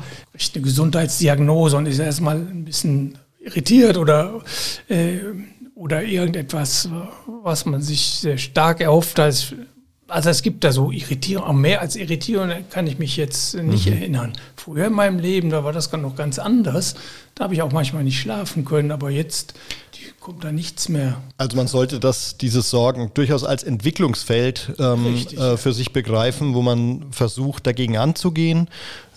eine 0.55 0.62
Gesundheitsdiagnose 0.62 1.77
und 1.77 1.87
ist 1.87 1.99
erstmal 1.99 2.37
ein 2.37 2.65
bisschen 2.65 3.19
irritiert 3.41 3.97
oder, 3.97 4.43
äh, 4.89 5.19
oder 5.75 6.03
irgendetwas, 6.03 6.89
was 7.43 7.65
man 7.65 7.81
sich 7.81 8.01
sehr 8.07 8.39
stark 8.39 8.81
erhofft 8.81 9.19
hat 9.19 9.55
also 10.09 10.31
es 10.31 10.43
gibt 10.43 10.65
da 10.65 10.73
so 10.73 10.91
Irritierung, 10.91 11.61
mehr 11.61 11.81
als 11.81 11.97
Irritierung 11.97 12.51
kann 12.71 12.87
ich 12.87 12.99
mich 12.99 13.17
jetzt 13.17 13.55
nicht 13.55 13.87
mhm. 13.87 13.93
erinnern. 13.93 14.33
Früher 14.57 14.87
in 14.87 14.93
meinem 14.93 15.19
Leben, 15.19 15.51
da 15.51 15.65
war 15.65 15.73
das 15.73 15.91
noch 15.93 16.17
ganz 16.17 16.39
anders. 16.39 16.95
Da 17.35 17.45
habe 17.45 17.55
ich 17.55 17.62
auch 17.62 17.73
manchmal 17.73 18.05
nicht 18.05 18.21
schlafen 18.21 18.65
können, 18.65 18.93
aber 18.93 19.11
jetzt 19.11 19.55
kommt 20.27 20.43
da 20.43 20.51
nichts 20.51 20.89
mehr. 20.89 21.19
Also 21.39 21.57
man 21.57 21.69
sollte 21.69 22.01
das, 22.01 22.37
diese 22.37 22.61
Sorgen 22.61 23.12
durchaus 23.15 23.45
als 23.45 23.62
Entwicklungsfeld 23.62 24.73
ähm, 24.81 25.07
Richtig, 25.07 25.39
äh, 25.39 25.57
für 25.57 25.73
sich 25.73 25.93
begreifen, 25.93 26.55
wo 26.55 26.62
man 26.62 27.05
versucht, 27.12 27.65
dagegen 27.65 27.97
anzugehen, 27.97 28.67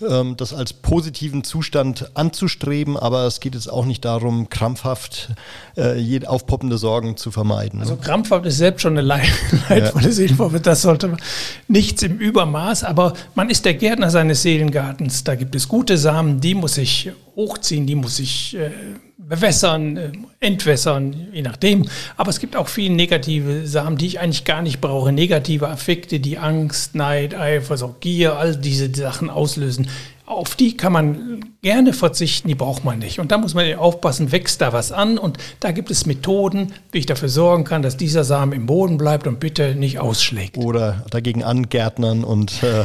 ähm, 0.08 0.36
das 0.36 0.54
als 0.54 0.72
positiven 0.72 1.42
Zustand 1.42 2.12
anzustreben, 2.14 2.96
aber 2.96 3.26
es 3.26 3.40
geht 3.40 3.56
jetzt 3.56 3.66
auch 3.66 3.86
nicht 3.86 4.04
darum, 4.04 4.50
krampfhaft 4.50 5.30
äh, 5.76 6.24
aufpoppende 6.26 6.78
Sorgen 6.78 7.16
zu 7.16 7.32
vermeiden. 7.32 7.80
Also 7.80 7.94
ne? 7.94 8.00
krampfhaft 8.00 8.46
ist 8.46 8.58
selbst 8.58 8.82
schon 8.82 8.96
eine 8.96 9.02
leidvolle 9.68 10.04
ja. 10.04 10.12
Seelenform, 10.12 10.62
das 10.62 10.82
sollte 10.82 11.08
man 11.08 11.20
nichts 11.66 12.04
im 12.04 12.18
Übermaß, 12.18 12.84
aber 12.84 13.14
man 13.34 13.50
ist 13.50 13.64
der 13.64 13.74
Gärtner 13.74 14.10
seines 14.10 14.42
Seelengartens, 14.42 15.24
da 15.24 15.34
gibt 15.34 15.56
es 15.56 15.66
gute 15.66 15.98
Samen, 15.98 16.40
die 16.40 16.54
muss 16.54 16.78
ich 16.78 17.10
hochziehen, 17.40 17.86
die 17.86 17.94
muss 17.94 18.18
ich 18.18 18.56
äh, 18.56 18.70
bewässern, 19.16 19.96
äh, 19.96 20.12
entwässern, 20.40 21.28
je 21.32 21.42
nachdem. 21.42 21.88
Aber 22.16 22.30
es 22.30 22.38
gibt 22.38 22.54
auch 22.54 22.68
viele 22.68 22.94
negative 22.94 23.66
Sachen, 23.66 23.96
die 23.96 24.06
ich 24.06 24.20
eigentlich 24.20 24.44
gar 24.44 24.60
nicht 24.60 24.80
brauche. 24.80 25.12
Negative 25.12 25.68
Affekte, 25.68 26.20
die 26.20 26.38
Angst, 26.38 26.94
Neid, 26.94 27.34
Eifersucht, 27.34 28.00
Gier, 28.00 28.36
all 28.36 28.56
diese 28.56 28.94
Sachen 28.94 29.30
auslösen. 29.30 29.88
Auf 30.26 30.54
die 30.54 30.76
kann 30.76 30.92
man 30.92 31.44
gerne 31.62 31.92
verzichten, 31.92 32.48
die 32.48 32.54
braucht 32.54 32.84
man 32.84 32.98
nicht. 32.98 33.20
Und 33.20 33.32
da 33.32 33.38
muss 33.38 33.54
man 33.54 33.74
aufpassen, 33.74 34.32
wächst 34.32 34.60
da 34.62 34.72
was 34.72 34.92
an. 34.92 35.18
Und 35.18 35.36
da 35.60 35.72
gibt 35.72 35.90
es 35.90 36.06
Methoden, 36.06 36.72
wie 36.90 36.98
ich 36.98 37.06
dafür 37.06 37.28
sorgen 37.28 37.64
kann, 37.64 37.82
dass 37.82 37.96
dieser 37.96 38.24
Samen 38.24 38.52
im 38.52 38.66
Boden 38.66 38.96
bleibt 38.96 39.26
und 39.26 39.40
bitte 39.40 39.74
nicht 39.74 39.98
ausschlägt. 39.98 40.56
Oder 40.56 41.04
dagegen 41.10 41.44
angärtnern 41.44 42.24
und 42.24 42.62
äh, 42.62 42.84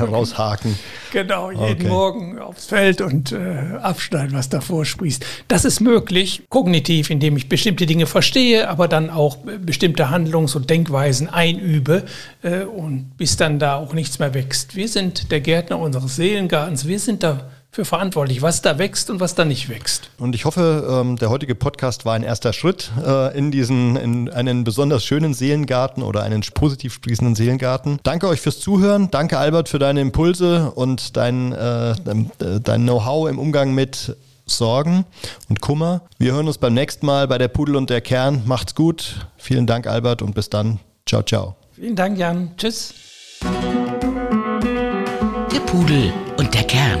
raushaken. 0.04 0.78
Genau, 1.12 1.50
jeden 1.50 1.64
okay. 1.64 1.88
Morgen 1.88 2.38
aufs 2.38 2.66
Feld 2.66 3.00
und 3.00 3.32
äh, 3.32 3.76
abschneiden, 3.80 4.36
was 4.36 4.50
davor 4.50 4.84
sprießt. 4.84 5.24
Das 5.48 5.64
ist 5.64 5.80
möglich, 5.80 6.42
kognitiv, 6.50 7.08
indem 7.08 7.36
ich 7.36 7.48
bestimmte 7.48 7.86
Dinge 7.86 8.06
verstehe, 8.06 8.68
aber 8.68 8.88
dann 8.88 9.08
auch 9.08 9.38
bestimmte 9.64 10.10
Handlungs- 10.10 10.54
und 10.54 10.68
Denkweisen 10.68 11.28
einübe 11.28 12.04
äh, 12.42 12.60
und 12.64 13.16
bis 13.16 13.36
dann 13.36 13.58
da 13.58 13.76
auch 13.76 13.94
nichts 13.94 14.18
mehr 14.18 14.34
wächst. 14.34 14.76
Wir 14.76 14.88
sind 14.88 15.30
der 15.30 15.40
Gärtner 15.40 15.78
unseres 15.78 16.16
Seelengartens, 16.16 16.86
wir 16.86 16.98
sind 16.98 17.22
da 17.22 17.50
für 17.72 17.86
verantwortlich, 17.86 18.42
was 18.42 18.60
da 18.60 18.78
wächst 18.78 19.08
und 19.08 19.18
was 19.18 19.34
da 19.34 19.46
nicht 19.46 19.70
wächst. 19.70 20.10
Und 20.18 20.34
ich 20.34 20.44
hoffe, 20.44 20.86
ähm, 20.90 21.16
der 21.16 21.30
heutige 21.30 21.54
Podcast 21.54 22.04
war 22.04 22.14
ein 22.14 22.22
erster 22.22 22.52
Schritt 22.52 22.92
äh, 23.02 23.36
in 23.36 23.50
diesen, 23.50 23.96
in 23.96 24.28
einen 24.28 24.62
besonders 24.62 25.04
schönen 25.04 25.32
Seelengarten 25.32 26.02
oder 26.02 26.22
einen 26.22 26.42
positiv 26.52 26.92
sprießenden 26.92 27.34
Seelengarten. 27.34 27.98
Danke 28.02 28.28
euch 28.28 28.42
fürs 28.42 28.60
Zuhören. 28.60 29.10
Danke 29.10 29.38
Albert 29.38 29.70
für 29.70 29.78
deine 29.78 30.02
Impulse 30.02 30.70
und 30.72 31.16
dein, 31.16 31.52
äh, 31.52 31.94
dein 32.38 32.82
Know-how 32.82 33.30
im 33.30 33.38
Umgang 33.38 33.74
mit 33.74 34.16
Sorgen 34.44 35.06
und 35.48 35.62
Kummer. 35.62 36.02
Wir 36.18 36.34
hören 36.34 36.48
uns 36.48 36.58
beim 36.58 36.74
nächsten 36.74 37.06
Mal 37.06 37.26
bei 37.26 37.38
der 37.38 37.48
Pudel 37.48 37.76
und 37.76 37.88
der 37.88 38.02
Kern. 38.02 38.42
Macht's 38.44 38.74
gut. 38.74 39.26
Vielen 39.38 39.66
Dank 39.66 39.86
Albert 39.86 40.20
und 40.20 40.34
bis 40.34 40.50
dann. 40.50 40.78
Ciao, 41.06 41.22
ciao. 41.22 41.56
Vielen 41.74 41.96
Dank 41.96 42.18
Jan. 42.18 42.50
Tschüss. 42.58 42.92
Der 45.50 45.60
Pudel 45.60 46.12
und 46.36 46.52
der 46.52 46.64
Kern 46.64 47.00